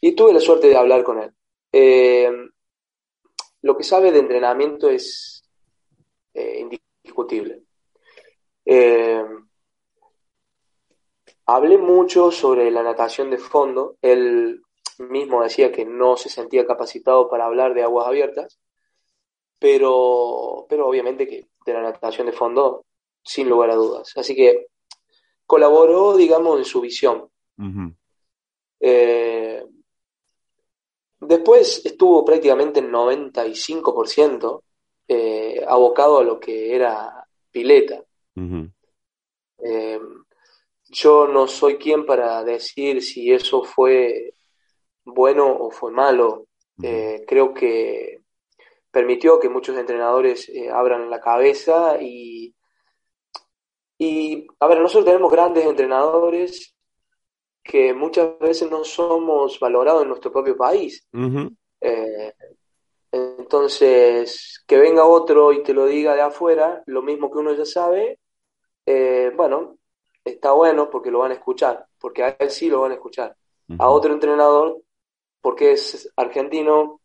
Y 0.00 0.12
tuve 0.12 0.32
la 0.32 0.40
suerte 0.40 0.68
de 0.68 0.76
hablar 0.76 1.02
con 1.02 1.20
él. 1.20 1.32
Eh, 1.72 2.30
lo 3.62 3.76
que 3.76 3.84
sabe 3.84 4.12
de 4.12 4.20
entrenamiento 4.20 4.88
es 4.88 5.42
indiscutible. 6.34 7.62
hablé 11.46 11.78
mucho 11.78 12.30
sobre 12.30 12.70
la 12.70 12.82
natación 12.82 13.30
de 13.30 13.38
fondo. 13.38 13.96
Él 14.02 14.60
mismo 14.98 15.42
decía 15.42 15.72
que 15.72 15.84
no 15.84 16.16
se 16.16 16.28
sentía 16.28 16.66
capacitado 16.66 17.28
para 17.28 17.46
hablar 17.46 17.74
de 17.74 17.82
aguas 17.82 18.06
abiertas, 18.06 18.58
pero, 19.58 20.66
pero 20.68 20.86
obviamente 20.86 21.26
que 21.26 21.46
de 21.64 21.72
la 21.72 21.82
natación 21.82 22.26
de 22.26 22.32
fondo, 22.32 22.84
sin 23.22 23.48
lugar 23.48 23.70
a 23.70 23.74
dudas. 23.74 24.12
Así 24.16 24.34
que 24.34 24.68
colaboró, 25.44 26.16
digamos, 26.16 26.58
en 26.58 26.64
su 26.64 26.80
visión. 26.80 27.28
Eh, 28.78 29.64
después 31.20 31.84
estuvo 31.84 32.24
prácticamente 32.24 32.80
en 32.80 32.90
95% 32.90 34.62
eh, 35.08 35.64
abocado 35.66 36.18
a 36.18 36.24
lo 36.24 36.38
que 36.38 36.74
era 36.74 37.26
pileta. 37.50 38.02
Eh, 39.58 40.00
yo 40.88 41.26
no 41.26 41.48
soy 41.48 41.76
quien 41.78 42.06
para 42.06 42.44
decir 42.44 43.02
si 43.02 43.32
eso 43.32 43.64
fue 43.64 44.35
bueno 45.06 45.46
o 45.46 45.70
fue 45.70 45.90
malo. 45.92 46.46
Eh, 46.82 47.24
creo 47.26 47.54
que 47.54 48.20
permitió 48.90 49.40
que 49.40 49.48
muchos 49.48 49.78
entrenadores 49.78 50.48
eh, 50.50 50.68
abran 50.68 51.08
la 51.08 51.20
cabeza 51.20 51.96
y, 52.00 52.54
y, 53.98 54.46
a 54.60 54.66
ver, 54.66 54.80
nosotros 54.80 55.06
tenemos 55.06 55.32
grandes 55.32 55.64
entrenadores 55.64 56.74
que 57.62 57.94
muchas 57.94 58.38
veces 58.38 58.70
no 58.70 58.84
somos 58.84 59.58
valorados 59.58 60.02
en 60.02 60.08
nuestro 60.08 60.30
propio 60.30 60.56
país. 60.56 61.06
Eh, 61.80 62.32
entonces, 63.10 64.62
que 64.66 64.76
venga 64.76 65.04
otro 65.04 65.52
y 65.52 65.62
te 65.62 65.72
lo 65.72 65.86
diga 65.86 66.14
de 66.14 66.20
afuera, 66.20 66.82
lo 66.86 67.02
mismo 67.02 67.30
que 67.30 67.38
uno 67.38 67.54
ya 67.54 67.64
sabe, 67.64 68.18
bueno, 69.34 69.78
está 70.24 70.52
bueno 70.52 70.90
porque 70.90 71.10
lo 71.10 71.20
van 71.20 71.30
a 71.30 71.34
escuchar, 71.34 71.86
porque 71.98 72.22
a 72.22 72.28
él 72.38 72.50
sí 72.50 72.68
lo 72.68 72.82
van 72.82 72.92
a 72.92 72.94
escuchar. 72.94 73.34
A 73.78 73.88
otro 73.88 74.12
entrenador 74.12 74.80
porque 75.46 75.70
es 75.70 76.12
argentino, 76.16 77.02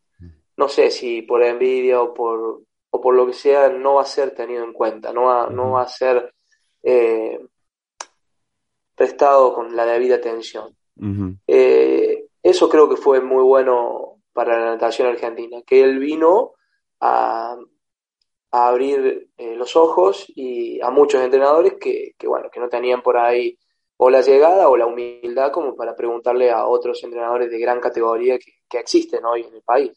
no 0.58 0.68
sé 0.68 0.90
si 0.90 1.22
por 1.22 1.44
envidia 1.44 2.02
o 2.02 2.12
por, 2.12 2.64
o 2.90 3.00
por 3.00 3.14
lo 3.14 3.28
que 3.28 3.34
sea, 3.34 3.70
no 3.70 3.94
va 3.94 4.02
a 4.02 4.06
ser 4.06 4.32
tenido 4.32 4.64
en 4.64 4.74
cuenta, 4.74 5.14
no 5.14 5.26
va, 5.26 5.48
no 5.48 5.74
va 5.74 5.84
a 5.84 5.88
ser 5.88 6.34
eh, 6.82 7.40
prestado 8.96 9.54
con 9.54 9.76
la 9.76 9.86
debida 9.86 10.16
atención. 10.16 10.76
Eh, 11.46 12.30
eso 12.42 12.68
creo 12.68 12.90
que 12.90 12.96
fue 12.96 13.22
muy 13.22 13.44
bueno 13.44 14.24
para 14.34 14.58
la 14.58 14.72
natación 14.72 15.10
argentina, 15.10 15.62
que 15.62 15.84
él 15.84 16.00
vino 16.00 16.54
a, 17.00 17.56
abrir 18.50 19.30
eh, 19.38 19.56
los 19.56 19.76
ojos 19.76 20.26
y 20.36 20.82
a 20.82 20.90
muchos 20.90 21.22
entrenadores 21.22 21.76
que, 21.80 22.16
que, 22.18 22.28
bueno, 22.28 22.50
que 22.52 22.60
no 22.60 22.70
tenían 22.70 23.04
por 23.04 23.18
ahí 23.18 23.56
o 24.04 24.10
la 24.10 24.22
llegada 24.22 24.68
o 24.68 24.76
la 24.76 24.88
humildad 24.88 25.52
como 25.52 25.76
para 25.76 25.96
preguntarle 25.96 26.50
a 26.50 26.66
otros 26.66 27.04
entrenadores 27.04 27.52
de 27.52 27.60
gran 27.60 27.80
categoría 27.80 28.40
que, 28.40 28.80
existen 28.80 29.24
hoy 29.26 29.44
en 29.44 29.54
el 29.54 29.62
país, 29.62 29.92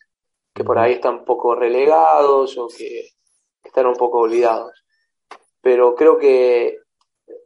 que 0.53 0.63
por 0.63 0.79
ahí 0.79 0.93
están 0.93 1.21
un 1.21 1.25
poco 1.25 1.55
relegados 1.55 2.59
o 2.59 2.69
que 2.69 3.09
están 3.63 3.87
un 3.87 3.95
poco 3.95 4.19
olvidados. 4.19 4.85
Pero 5.59 5.95
creo 5.95 6.19
que 6.19 6.81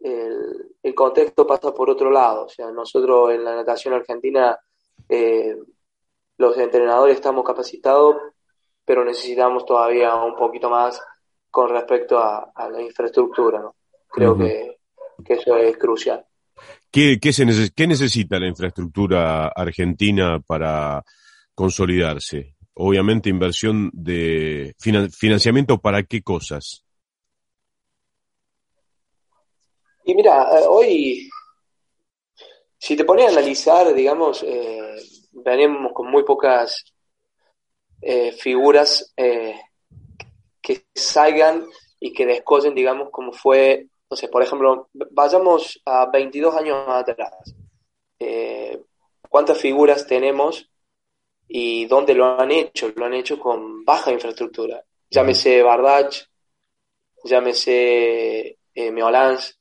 el, 0.01 0.95
contexto 0.97 1.47
pasa 1.47 1.73
por 1.73 1.91
otro 1.91 2.11
lado, 2.11 2.47
o 2.47 2.49
sea, 2.49 2.73
nosotros 2.73 3.31
en 3.31 3.45
la 3.45 3.55
natación 3.55 3.95
argentina 3.95 4.59
eh, 5.09 5.57
los 6.39 6.59
entrenadores 6.59 7.15
estamos 7.15 7.45
capacitados, 7.45 8.17
pero 8.85 9.05
necesitamos 9.05 9.65
todavía 9.65 10.13
un 10.17 10.35
poquito 10.35 10.69
más 10.69 11.01
con 11.53 11.69
respecto 11.69 12.19
a, 12.19 12.51
la 12.69 12.83
infraestructura, 12.83 13.61
¿no? 13.61 13.77
Creo 14.09 14.37
que, 14.37 14.81
eso 15.25 15.57
es 15.57 15.77
crucial. 15.77 16.28
¿Qué, 16.91 17.19
qué, 17.21 17.33
se 17.33 17.45
¿Qué 17.75 17.87
necesita 17.87 18.39
la 18.39 18.49
infraestructura 18.49 19.49
argentina 19.49 20.41
para 20.41 21.03
consolidarse? 21.55 22.55
Obviamente 22.75 23.29
inversión 23.29 23.91
de 23.93 24.75
financiamiento 24.79 25.79
para 25.79 26.03
qué 26.05 26.23
cosas? 26.23 26.85
Y 30.05 30.15
mira, 30.15 30.45
eh, 30.59 30.65
hoy, 30.67 31.31
si 32.79 32.97
te 32.97 33.05
pones 33.05 33.27
a 33.27 33.33
analizar, 33.33 33.93
digamos, 33.93 34.43
eh, 34.43 34.97
venimos 35.33 35.93
con 35.93 36.11
muy 36.11 36.25
pocas 36.25 36.85
eh, 38.01 38.33
figuras 38.33 39.13
eh, 39.17 39.61
que 40.63 40.87
salgan 40.95 41.67
y 42.01 42.13
que 42.13 42.27
descosen, 42.27 42.75
digamos, 42.75 43.11
como 43.11 43.33
fue, 43.33 43.89
sé, 44.17 44.29
por 44.29 44.43
ejemplo, 44.43 44.89
vayamos 45.11 45.81
a 45.85 46.07
22 46.07 46.55
años 46.55 46.77
atrás. 46.89 47.55
Eh, 48.19 48.81
¿Cuántas 49.29 49.59
figuras 49.59 50.07
tenemos 50.07 50.69
y 51.49 51.87
dónde 51.87 52.15
lo 52.15 52.41
han 52.41 52.51
hecho? 52.51 52.93
Lo 52.97 53.07
han 53.07 53.15
hecho 53.15 53.39
con 53.39 53.85
baja 53.85 54.13
infraestructura. 54.13 54.83
Llámese 55.11 55.63
Bardach, 55.63 56.25
llámese 57.25 58.59
eh, 58.75 58.91
Meolans, 58.91 59.59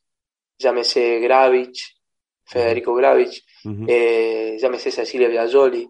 llámese 0.58 1.20
Gravich, 1.20 1.98
Federico 2.46 2.94
Gravich, 2.94 3.46
eh, 3.88 4.58
llámese 4.60 4.92
Cecilia 4.92 5.28
Biagioli. 5.28 5.88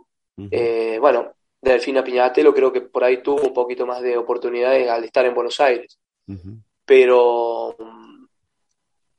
eh, 0.52 0.98
bueno, 1.00 1.34
Delfina 1.62 2.04
Piñatelo 2.04 2.54
creo 2.54 2.72
que 2.72 2.82
por 2.82 3.04
ahí 3.04 3.22
tuvo 3.22 3.42
un 3.42 3.54
poquito 3.54 3.86
más 3.86 4.02
de 4.02 4.18
oportunidades 4.18 4.88
al 4.90 5.04
estar 5.04 5.26
en 5.26 5.34
Buenos 5.34 5.60
Aires. 5.60 6.00
Pero, 6.86 7.76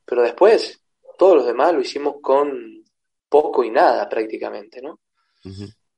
pero 0.09 0.23
después, 0.23 0.81
todos 1.17 1.35
los 1.37 1.45
demás 1.45 1.71
lo 1.71 1.81
hicimos 1.81 2.15
con 2.19 2.83
poco 3.29 3.63
y 3.63 3.69
nada 3.69 4.09
prácticamente, 4.09 4.81
¿no? 4.81 4.99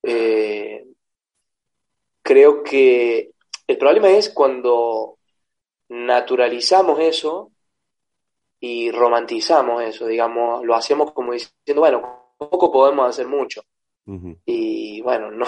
Eh, 0.04 0.86
creo 2.22 2.62
que 2.62 3.32
el 3.66 3.78
problema 3.78 4.10
es 4.10 4.30
cuando 4.32 5.18
naturalizamos 5.88 7.00
eso 7.00 7.52
y 8.60 8.92
romantizamos 8.92 9.82
eso, 9.84 10.06
digamos, 10.06 10.66
lo 10.66 10.76
hacemos 10.76 11.14
como 11.14 11.32
diciendo, 11.32 11.80
bueno, 11.82 12.34
poco 12.38 12.70
podemos 12.70 13.08
hacer 13.08 13.28
mucho. 13.28 13.64
Y 14.46 15.00
bueno, 15.02 15.32
no, 15.32 15.46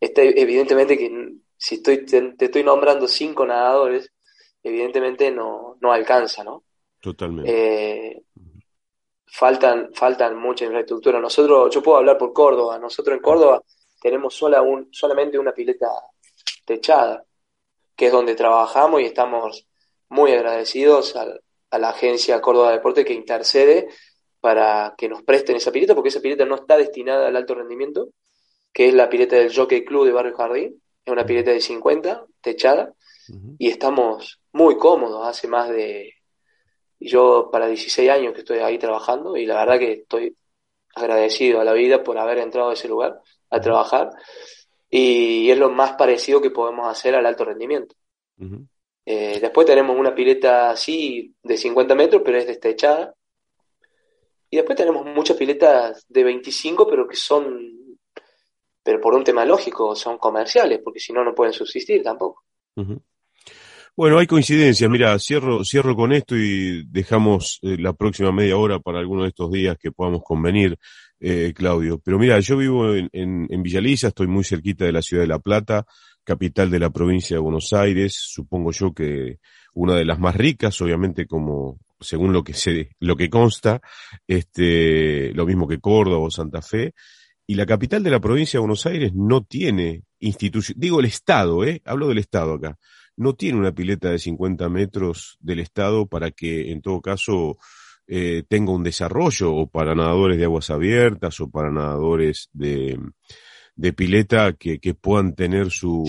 este, 0.00 0.40
evidentemente 0.40 0.96
que 0.96 1.34
si 1.58 1.74
estoy, 1.76 2.06
te, 2.06 2.34
estoy 2.38 2.64
nombrando 2.64 3.06
cinco 3.06 3.44
nadadores, 3.44 4.10
evidentemente 4.62 5.30
no, 5.30 5.76
no 5.80 5.92
alcanza, 5.92 6.42
¿no? 6.42 6.64
Totalmente. 7.06 7.52
Eh, 7.52 8.22
faltan, 9.26 9.94
faltan 9.94 10.36
mucha 10.36 10.64
infraestructura. 10.64 11.20
Nosotros, 11.20 11.72
yo 11.72 11.80
puedo 11.80 11.98
hablar 11.98 12.18
por 12.18 12.32
Córdoba, 12.32 12.80
nosotros 12.80 13.16
en 13.16 13.22
Córdoba 13.22 13.62
tenemos 14.02 14.34
sola 14.34 14.60
un, 14.60 14.88
solamente 14.90 15.38
una 15.38 15.52
pileta 15.52 15.86
techada, 16.64 17.24
que 17.94 18.06
es 18.06 18.12
donde 18.12 18.34
trabajamos 18.34 19.00
y 19.00 19.04
estamos 19.04 19.68
muy 20.08 20.32
agradecidos 20.32 21.14
al, 21.14 21.40
a 21.70 21.78
la 21.78 21.90
agencia 21.90 22.40
Córdoba 22.40 22.72
Deporte 22.72 23.04
que 23.04 23.14
intercede 23.14 23.86
para 24.40 24.96
que 24.98 25.08
nos 25.08 25.22
presten 25.22 25.54
esa 25.54 25.70
pileta, 25.70 25.94
porque 25.94 26.08
esa 26.08 26.20
pileta 26.20 26.44
no 26.44 26.56
está 26.56 26.76
destinada 26.76 27.28
al 27.28 27.36
alto 27.36 27.54
rendimiento, 27.54 28.08
que 28.72 28.88
es 28.88 28.94
la 28.94 29.08
pileta 29.08 29.36
del 29.36 29.54
Jockey 29.54 29.84
Club 29.84 30.06
de 30.06 30.12
Barrio 30.12 30.34
Jardín, 30.34 30.82
es 31.04 31.12
una 31.12 31.24
pileta 31.24 31.52
de 31.52 31.60
50, 31.60 32.26
techada, 32.40 32.92
y 33.58 33.68
estamos 33.68 34.40
muy 34.50 34.76
cómodos, 34.76 35.24
hace 35.24 35.46
más 35.46 35.68
de, 35.68 36.15
yo 36.98 37.50
para 37.50 37.66
16 37.66 38.10
años 38.10 38.32
que 38.32 38.40
estoy 38.40 38.58
ahí 38.58 38.78
trabajando, 38.78 39.36
y 39.36 39.46
la 39.46 39.56
verdad 39.56 39.78
que 39.78 39.92
estoy 39.92 40.36
agradecido 40.94 41.60
a 41.60 41.64
la 41.64 41.72
vida 41.72 42.02
por 42.02 42.18
haber 42.18 42.38
entrado 42.38 42.70
a 42.70 42.74
ese 42.74 42.88
lugar 42.88 43.20
a 43.50 43.60
trabajar, 43.60 44.10
y 44.88 45.50
es 45.50 45.58
lo 45.58 45.70
más 45.70 45.92
parecido 45.92 46.40
que 46.40 46.50
podemos 46.50 46.88
hacer 46.88 47.14
al 47.14 47.26
alto 47.26 47.44
rendimiento. 47.44 47.94
Eh, 49.04 49.38
después 49.40 49.66
tenemos 49.66 49.96
una 49.96 50.14
pileta 50.14 50.70
así 50.70 51.34
de 51.42 51.56
50 51.56 51.94
metros, 51.94 52.22
pero 52.24 52.38
es 52.38 52.46
destechada. 52.46 53.14
Y 54.50 54.56
después 54.56 54.76
tenemos 54.76 55.04
muchas 55.04 55.36
piletas 55.36 56.04
de 56.08 56.24
25, 56.24 56.88
pero 56.88 57.06
que 57.06 57.16
son, 57.16 57.98
pero 58.82 59.00
por 59.00 59.14
un 59.14 59.24
tema 59.24 59.44
lógico, 59.44 59.94
son 59.94 60.18
comerciales, 60.18 60.80
porque 60.82 61.00
si 61.00 61.12
no, 61.12 61.24
no 61.24 61.34
pueden 61.34 61.52
subsistir 61.52 62.02
tampoco. 62.02 62.44
Bueno, 63.96 64.18
hay 64.18 64.26
coincidencias. 64.26 64.90
Mira, 64.90 65.18
cierro, 65.18 65.64
cierro 65.64 65.96
con 65.96 66.12
esto 66.12 66.36
y 66.36 66.84
dejamos 66.86 67.58
eh, 67.62 67.76
la 67.78 67.94
próxima 67.94 68.30
media 68.30 68.56
hora 68.56 68.78
para 68.78 68.98
alguno 68.98 69.22
de 69.22 69.28
estos 69.28 69.50
días 69.50 69.78
que 69.78 69.90
podamos 69.90 70.22
convenir, 70.22 70.78
eh, 71.18 71.52
Claudio. 71.54 71.98
Pero 72.04 72.18
mira, 72.18 72.38
yo 72.40 72.58
vivo 72.58 72.94
en, 72.94 73.08
en, 73.12 73.46
en 73.48 73.62
Villaliza, 73.62 74.08
estoy 74.08 74.26
muy 74.26 74.44
cerquita 74.44 74.84
de 74.84 74.92
la 74.92 75.00
ciudad 75.02 75.22
de 75.22 75.28
La 75.28 75.38
Plata 75.38 75.86
capital 76.26 76.70
de 76.70 76.80
la 76.80 76.90
provincia 76.90 77.36
de 77.36 77.40
Buenos 77.40 77.72
Aires, 77.72 78.14
supongo 78.14 78.72
yo 78.72 78.92
que 78.92 79.38
una 79.74 79.94
de 79.94 80.04
las 80.04 80.18
más 80.18 80.34
ricas, 80.34 80.78
obviamente 80.82 81.26
como 81.26 81.78
según 82.00 82.32
lo 82.32 82.42
que 82.42 82.52
se, 82.52 82.90
lo 82.98 83.16
que 83.16 83.30
consta, 83.30 83.80
este, 84.26 85.32
lo 85.34 85.46
mismo 85.46 85.68
que 85.68 85.78
Córdoba 85.78 86.18
o 86.18 86.30
Santa 86.30 86.60
Fe, 86.62 86.94
y 87.46 87.54
la 87.54 87.64
capital 87.64 88.02
de 88.02 88.10
la 88.10 88.18
provincia 88.18 88.58
de 88.58 88.62
Buenos 88.62 88.84
Aires 88.86 89.12
no 89.14 89.44
tiene 89.44 90.02
institución, 90.18 90.76
digo 90.80 90.98
el 90.98 91.06
Estado, 91.06 91.64
eh, 91.64 91.80
hablo 91.84 92.08
del 92.08 92.18
Estado 92.18 92.54
acá, 92.54 92.76
no 93.16 93.34
tiene 93.34 93.58
una 93.58 93.72
pileta 93.72 94.10
de 94.10 94.18
50 94.18 94.68
metros 94.68 95.38
del 95.40 95.60
Estado 95.60 96.06
para 96.06 96.30
que 96.30 96.70
en 96.70 96.82
todo 96.82 97.00
caso 97.00 97.58
eh, 98.06 98.44
tenga 98.48 98.72
un 98.72 98.84
desarrollo 98.84 99.52
o 99.54 99.66
para 99.66 99.94
nadadores 99.94 100.38
de 100.38 100.44
aguas 100.44 100.70
abiertas 100.70 101.40
o 101.40 101.50
para 101.50 101.70
nadadores 101.70 102.48
de, 102.52 102.98
de 103.74 103.92
pileta 103.92 104.52
que, 104.52 104.78
que 104.78 104.94
puedan 104.94 105.34
tener 105.34 105.70
su, 105.70 106.04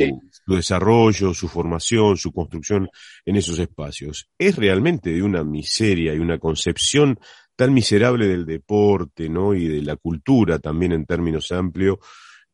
su, 0.46 0.54
desarrollo, 0.54 1.34
su 1.34 1.48
formación, 1.48 2.18
su 2.18 2.32
construcción 2.32 2.90
en 3.26 3.36
esos 3.36 3.60
espacios. 3.60 4.30
Es 4.38 4.56
realmente 4.56 5.12
de 5.12 5.24
una 5.24 5.44
miseria 5.44 6.14
y 6.14 6.20
una 6.20 6.40
concepción 6.40 7.20
tan 7.56 7.74
miserable 7.74 8.28
del 8.28 8.46
deporte, 8.46 9.28
¿no? 9.28 9.54
Y 9.56 9.68
de 9.68 9.82
la 9.82 9.96
cultura 9.96 10.60
también 10.60 10.92
en 10.92 11.06
términos 11.06 11.52
amplios, 11.52 11.98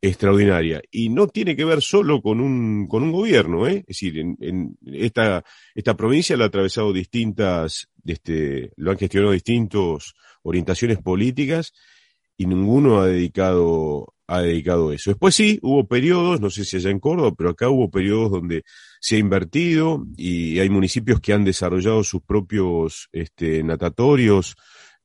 extraordinaria. 0.04 0.82
Y 0.92 1.08
no 1.08 1.28
tiene 1.28 1.56
que 1.56 1.63
ver 1.63 1.82
solo 1.82 2.22
con 2.22 2.42
un, 2.42 2.88
con 2.88 3.04
un 3.04 3.12
gobierno, 3.13 3.66
¿eh? 3.68 3.86
Es 3.88 3.98
decir, 3.98 4.20
en, 4.20 4.38
en 4.42 4.78
esta, 4.86 5.46
esta 5.74 5.96
provincia 5.96 6.36
la 6.36 6.44
ha 6.44 6.48
atravesado 6.48 6.92
distintas, 6.92 7.88
este, 8.06 8.74
lo 8.76 8.92
han 8.92 8.98
gestionado 8.98 9.32
distintos 9.32 10.13
orientaciones 10.42 10.98
políticas 10.98 11.72
y 12.36 12.48
ninguno 12.48 13.00
ha 13.00 13.08
dedicado 13.08 14.13
ha 14.28 14.42
dedicado 14.42 14.92
eso. 14.94 15.12
Después 15.12 15.36
sí, 15.36 15.60
hubo 15.62 15.88
periodos, 15.88 16.42
no 16.42 16.50
sé 16.50 16.66
si 16.66 16.78
allá 16.78 16.89
en 16.89 17.00
Córdoba, 17.00 17.34
pero 17.38 17.52
acá 17.52 17.70
hubo 17.70 17.92
periodos 17.92 18.32
donde 18.32 18.63
se 19.00 19.16
ha 19.18 19.20
invertido 19.20 20.06
y 20.18 20.60
hay 20.60 20.70
municipios 20.70 21.20
que 21.20 21.34
han 21.34 21.44
desarrollado 21.44 22.04
sus 22.04 22.22
propios 22.24 23.10
este, 23.12 23.63
natatorios 23.63 24.56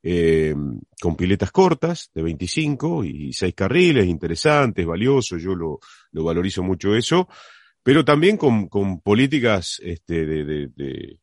eh, 0.02 0.54
con 1.00 1.16
piletas 1.16 1.50
cortas 1.50 2.10
de 2.14 2.22
25 2.22 3.04
y 3.04 3.32
6 3.32 3.54
carriles, 3.54 4.06
interesantes, 4.06 4.86
valiosos, 4.86 5.42
yo 5.42 5.54
lo, 5.54 5.80
lo 6.12 6.24
valorizo 6.24 6.62
mucho 6.62 6.94
eso, 6.94 7.28
pero 7.82 8.04
también 8.04 8.36
con, 8.36 8.68
con 8.68 9.00
políticas 9.00 9.80
este, 9.82 10.26
de, 10.26 10.44
de, 10.44 10.68
de 10.74 11.18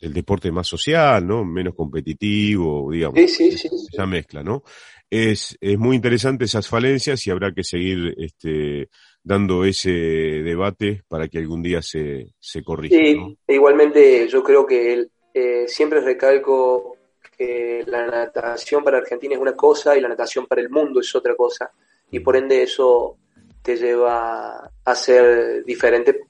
el 0.00 0.12
deporte 0.12 0.50
más 0.50 0.66
social, 0.66 1.26
¿no? 1.26 1.44
Menos 1.44 1.74
competitivo, 1.74 2.90
digamos. 2.90 3.18
Sí, 3.18 3.28
sí, 3.28 3.58
sí, 3.58 3.68
esa 3.92 4.06
mezcla, 4.06 4.42
¿no? 4.42 4.62
Es, 5.08 5.56
es 5.60 5.78
muy 5.78 5.96
interesante 5.96 6.44
esas 6.44 6.68
falencias 6.68 7.26
y 7.26 7.30
habrá 7.30 7.52
que 7.52 7.64
seguir 7.64 8.14
este, 8.16 8.88
dando 9.22 9.64
ese 9.64 9.90
debate 9.90 11.02
para 11.08 11.28
que 11.28 11.38
algún 11.38 11.62
día 11.62 11.82
se, 11.82 12.32
se 12.38 12.62
corrija. 12.62 12.96
Sí, 12.96 13.36
e 13.46 13.54
igualmente 13.54 14.26
yo 14.28 14.42
creo 14.42 14.66
que 14.66 15.06
eh, 15.32 15.66
siempre 15.68 16.00
recalco 16.00 16.96
que 17.36 17.84
la 17.86 18.06
natación 18.06 18.84
para 18.84 18.98
Argentina 18.98 19.34
es 19.34 19.40
una 19.40 19.54
cosa 19.54 19.96
y 19.96 20.00
la 20.00 20.08
natación 20.08 20.46
para 20.46 20.60
el 20.60 20.70
mundo 20.70 21.00
es 21.00 21.14
otra 21.14 21.34
cosa. 21.34 21.70
Y 22.10 22.20
por 22.20 22.36
ende 22.36 22.62
eso 22.62 23.16
te 23.62 23.76
lleva 23.76 24.70
a 24.84 24.94
ser 24.94 25.64
diferente 25.64 26.20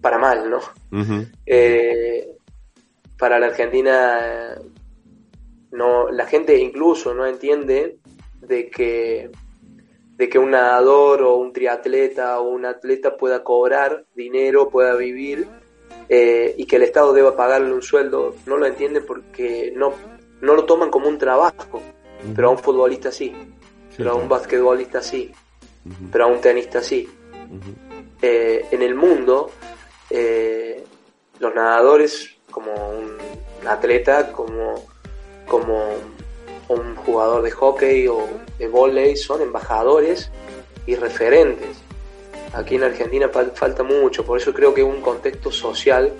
para 0.00 0.18
mal, 0.18 0.48
¿no? 0.48 0.60
eh, 1.44 2.28
para 3.18 3.38
la 3.38 3.46
Argentina 3.46 4.56
no 5.72 6.10
la 6.10 6.26
gente 6.26 6.56
incluso 6.58 7.14
no 7.14 7.26
entiende 7.26 7.98
de 8.40 8.70
que 8.70 9.30
de 10.16 10.28
que 10.28 10.38
un 10.38 10.52
nadador 10.52 11.22
o 11.22 11.36
un 11.36 11.52
triatleta 11.52 12.40
o 12.40 12.48
un 12.48 12.64
atleta 12.64 13.16
pueda 13.16 13.44
cobrar 13.44 14.06
dinero, 14.14 14.70
pueda 14.70 14.94
vivir 14.94 15.46
eh, 16.08 16.54
y 16.56 16.66
que 16.66 16.76
el 16.76 16.82
Estado 16.82 17.12
deba 17.12 17.36
pagarle 17.36 17.72
un 17.72 17.82
sueldo, 17.82 18.34
no 18.46 18.56
lo 18.56 18.66
entienden 18.66 19.04
porque 19.06 19.72
no, 19.74 19.92
no 20.40 20.54
lo 20.54 20.64
toman 20.64 20.90
como 20.90 21.08
un 21.08 21.18
trabajo, 21.18 21.82
pero 22.34 22.48
a 22.48 22.50
un 22.52 22.58
futbolista 22.58 23.10
sí, 23.10 23.34
pero 23.96 24.12
a 24.12 24.14
un 24.14 24.28
basquetbolista 24.28 25.02
sí. 25.02 25.32
pero 26.12 26.24
a 26.24 26.26
un 26.28 26.40
tenista 26.40 26.82
sí. 26.82 27.08
Eh, 28.22 28.66
en 28.70 28.82
el 28.82 28.94
mundo, 28.94 29.50
eh, 30.10 30.84
los 31.38 31.54
nadadores, 31.54 32.30
como 32.50 32.72
un 32.72 33.16
atleta, 33.66 34.32
como, 34.32 34.86
como 35.46 35.84
un 36.68 36.96
jugador 36.96 37.42
de 37.42 37.50
hockey 37.50 38.08
o 38.08 38.26
de 38.58 38.68
volei, 38.68 39.16
son 39.16 39.42
embajadores 39.42 40.30
y 40.86 40.94
referentes. 40.94 41.85
Aquí 42.56 42.76
en 42.76 42.84
Argentina 42.84 43.28
falta 43.28 43.82
mucho, 43.82 44.24
por 44.24 44.38
eso 44.38 44.54
creo 44.54 44.72
que 44.72 44.80
es 44.80 44.86
un 44.86 45.02
contexto 45.02 45.52
social 45.52 46.10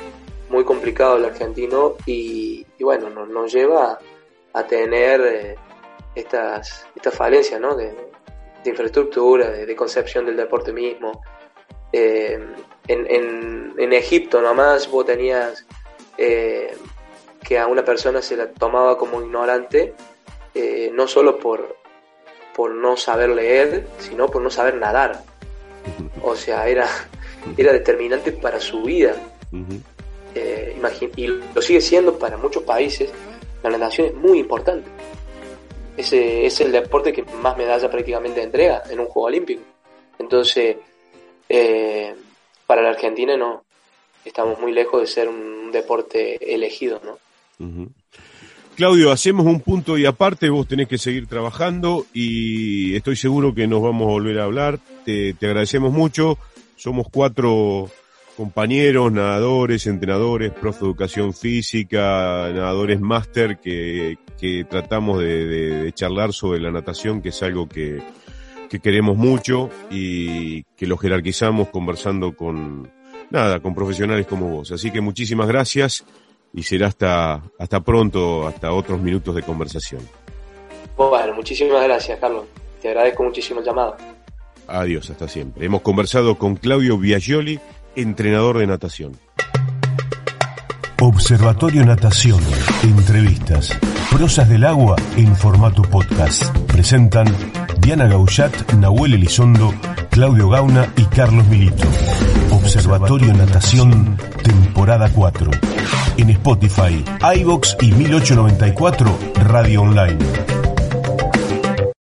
muy 0.51 0.65
complicado 0.65 1.17
el 1.17 1.25
argentino 1.25 1.97
y, 2.05 2.67
bueno, 2.79 3.09
nos, 3.09 3.51
lleva 3.51 3.99
a, 4.53 4.67
tener 4.67 5.21
eh, 5.23 5.57
estas, 6.15 6.87
estas 6.95 7.15
falencias 7.15 7.59
¿no? 7.59 7.75
de, 7.75 7.91
infraestructura, 8.67 9.49
de, 9.51 9.75
concepción 9.75 10.27
del 10.27 10.37
deporte 10.37 10.75
mismo. 10.75 11.23
Eh, 11.91 12.39
en, 12.87 13.93
Egipto 13.95 14.43
nomás 14.43 14.91
vos 14.91 15.07
tenías 15.07 15.65
eh, 16.19 16.77
que 17.43 17.59
a 17.59 17.67
una 17.67 17.83
persona 17.83 18.21
se 18.21 18.37
la 18.37 18.51
tomaba 18.51 18.99
como 18.99 19.23
ignorante, 19.23 19.95
no 20.93 21.09
solo 21.09 21.39
por, 21.39 21.77
por 22.55 22.73
no 22.73 22.99
saber 22.99 23.31
leer, 23.31 23.87
sino 23.99 24.29
por 24.29 24.43
no 24.43 24.51
saber 24.51 24.75
nadar. 24.75 25.23
O 26.23 26.35
sea, 26.35 26.69
era, 26.69 26.89
era 27.57 27.73
determinante 27.73 28.33
para 28.33 28.61
su 28.61 28.83
vida. 28.83 29.15
Eh, 30.35 30.77
y 31.17 31.27
lo 31.27 31.63
sigue 31.63 31.81
siendo 31.81 32.19
para 32.19 32.37
muchos 32.37 32.63
países. 32.63 33.11
La 33.63 33.71
natación 33.71 34.09
es 34.09 34.15
muy 34.15 34.39
importante. 34.39 34.89
Ese 35.97 36.45
es 36.45 36.61
el 36.61 36.73
deporte 36.73 37.13
que 37.13 37.23
más 37.23 37.57
medalla 37.57 37.91
prácticamente 37.91 38.43
entrega 38.43 38.83
en 38.91 39.01
un 39.01 39.07
Juego 39.07 39.29
Olímpico. 39.29 39.63
Entonces, 40.19 40.77
eh, 41.49 42.15
para 42.67 42.83
la 42.83 42.91
Argentina 42.91 43.37
no, 43.37 43.65
estamos 44.25 44.59
muy 44.61 44.73
lejos 44.73 45.01
de 45.01 45.07
ser 45.07 45.29
un 45.29 45.71
deporte 45.73 46.55
elegido, 46.55 47.01
¿no? 47.05 47.19
Claudio, 48.77 49.11
hacemos 49.11 49.47
un 49.47 49.61
punto 49.61 49.97
y 49.97 50.05
aparte, 50.05 50.51
vos 50.51 50.69
tenés 50.69 50.87
que 50.87 50.99
seguir 50.99 51.27
trabajando 51.27 52.05
y 52.13 52.95
estoy 52.95 53.17
seguro 53.17 53.55
que 53.55 53.67
nos 53.67 53.81
vamos 53.81 54.03
a 54.03 54.11
volver 54.11 54.39
a 54.39 54.45
hablar. 54.45 54.79
Te, 55.07 55.35
agradecemos 55.41 55.95
mucho. 55.95 56.37
Somos 56.77 57.07
cuatro 57.11 57.89
compañeros, 58.37 59.11
nadadores, 59.11 59.87
entrenadores, 59.87 60.53
prof 60.53 60.79
de 60.79 60.85
educación 60.89 61.33
física, 61.33 62.51
nadadores 62.53 63.01
máster 63.01 63.61
que, 63.61 64.19
tratamos 64.69 65.21
de, 65.21 65.91
charlar 65.95 66.35
sobre 66.35 66.61
la 66.61 66.71
natación, 66.71 67.23
que 67.23 67.31
es 67.31 67.43
algo 67.43 67.71
que, 67.71 68.03
que 68.69 68.79
queremos 68.81 69.17
mucho 69.17 69.71
y 69.91 70.65
que 70.77 70.87
lo 70.87 70.99
jerarquizamos 70.99 71.69
conversando 71.69 72.37
con, 72.37 72.91
nada, 73.31 73.61
con 73.61 73.75
profesionales 73.75 74.27
como 74.27 74.51
vos. 74.51 74.71
Así 74.71 74.91
que 74.91 75.01
muchísimas 75.01 75.49
gracias 75.49 76.05
y 76.57 76.63
será 76.63 76.89
hasta, 76.89 77.43
hasta 77.59 77.81
pronto, 77.81 78.49
hasta 78.49 78.73
otros 78.73 78.99
minutos 79.01 79.35
de 79.35 79.43
conversación. 79.43 80.01
Bueno, 80.97 81.35
muchísimas 81.35 81.85
gracias, 81.85 82.19
Carlos. 82.19 82.47
Te 82.81 82.89
agradezco 82.89 83.23
muchísimo 83.23 83.61
el 83.61 83.67
llamado. 83.67 83.97
Adiós, 84.67 85.11
hasta 85.11 85.29
siempre. 85.29 85.67
Hemos 85.67 85.83
conversado 85.83 86.37
con 86.39 86.57
Claudio 86.57 86.99
Biagioli, 86.99 87.61
entrenador 87.95 88.59
de 88.59 88.67
natación. 88.67 89.13
Observatorio 90.99 91.85
Natación. 91.85 92.41
Entrevistas. 92.83 93.79
Prosas 94.11 94.49
del 94.49 94.65
agua 94.65 94.97
en 95.17 95.37
formato 95.37 95.83
podcast. 95.83 96.45
Presentan 96.67 97.27
Diana 97.81 98.07
Gaullat, 98.07 98.73
Nahuel 98.75 99.15
Elizondo, 99.15 99.75
Claudio 100.11 100.49
Gauna 100.49 100.93
y 100.97 101.05
Carlos 101.05 101.47
Milito. 101.47 101.87
Observatorio 102.51 103.33
Natación, 103.35 104.17
temporada 104.43 105.11
4 105.13 105.51
en 106.17 106.31
Spotify, 106.31 107.05
iBox 107.37 107.77
y 107.81 107.93
1894 107.93 109.19
Radio 109.45 109.83
Online. 109.83 110.19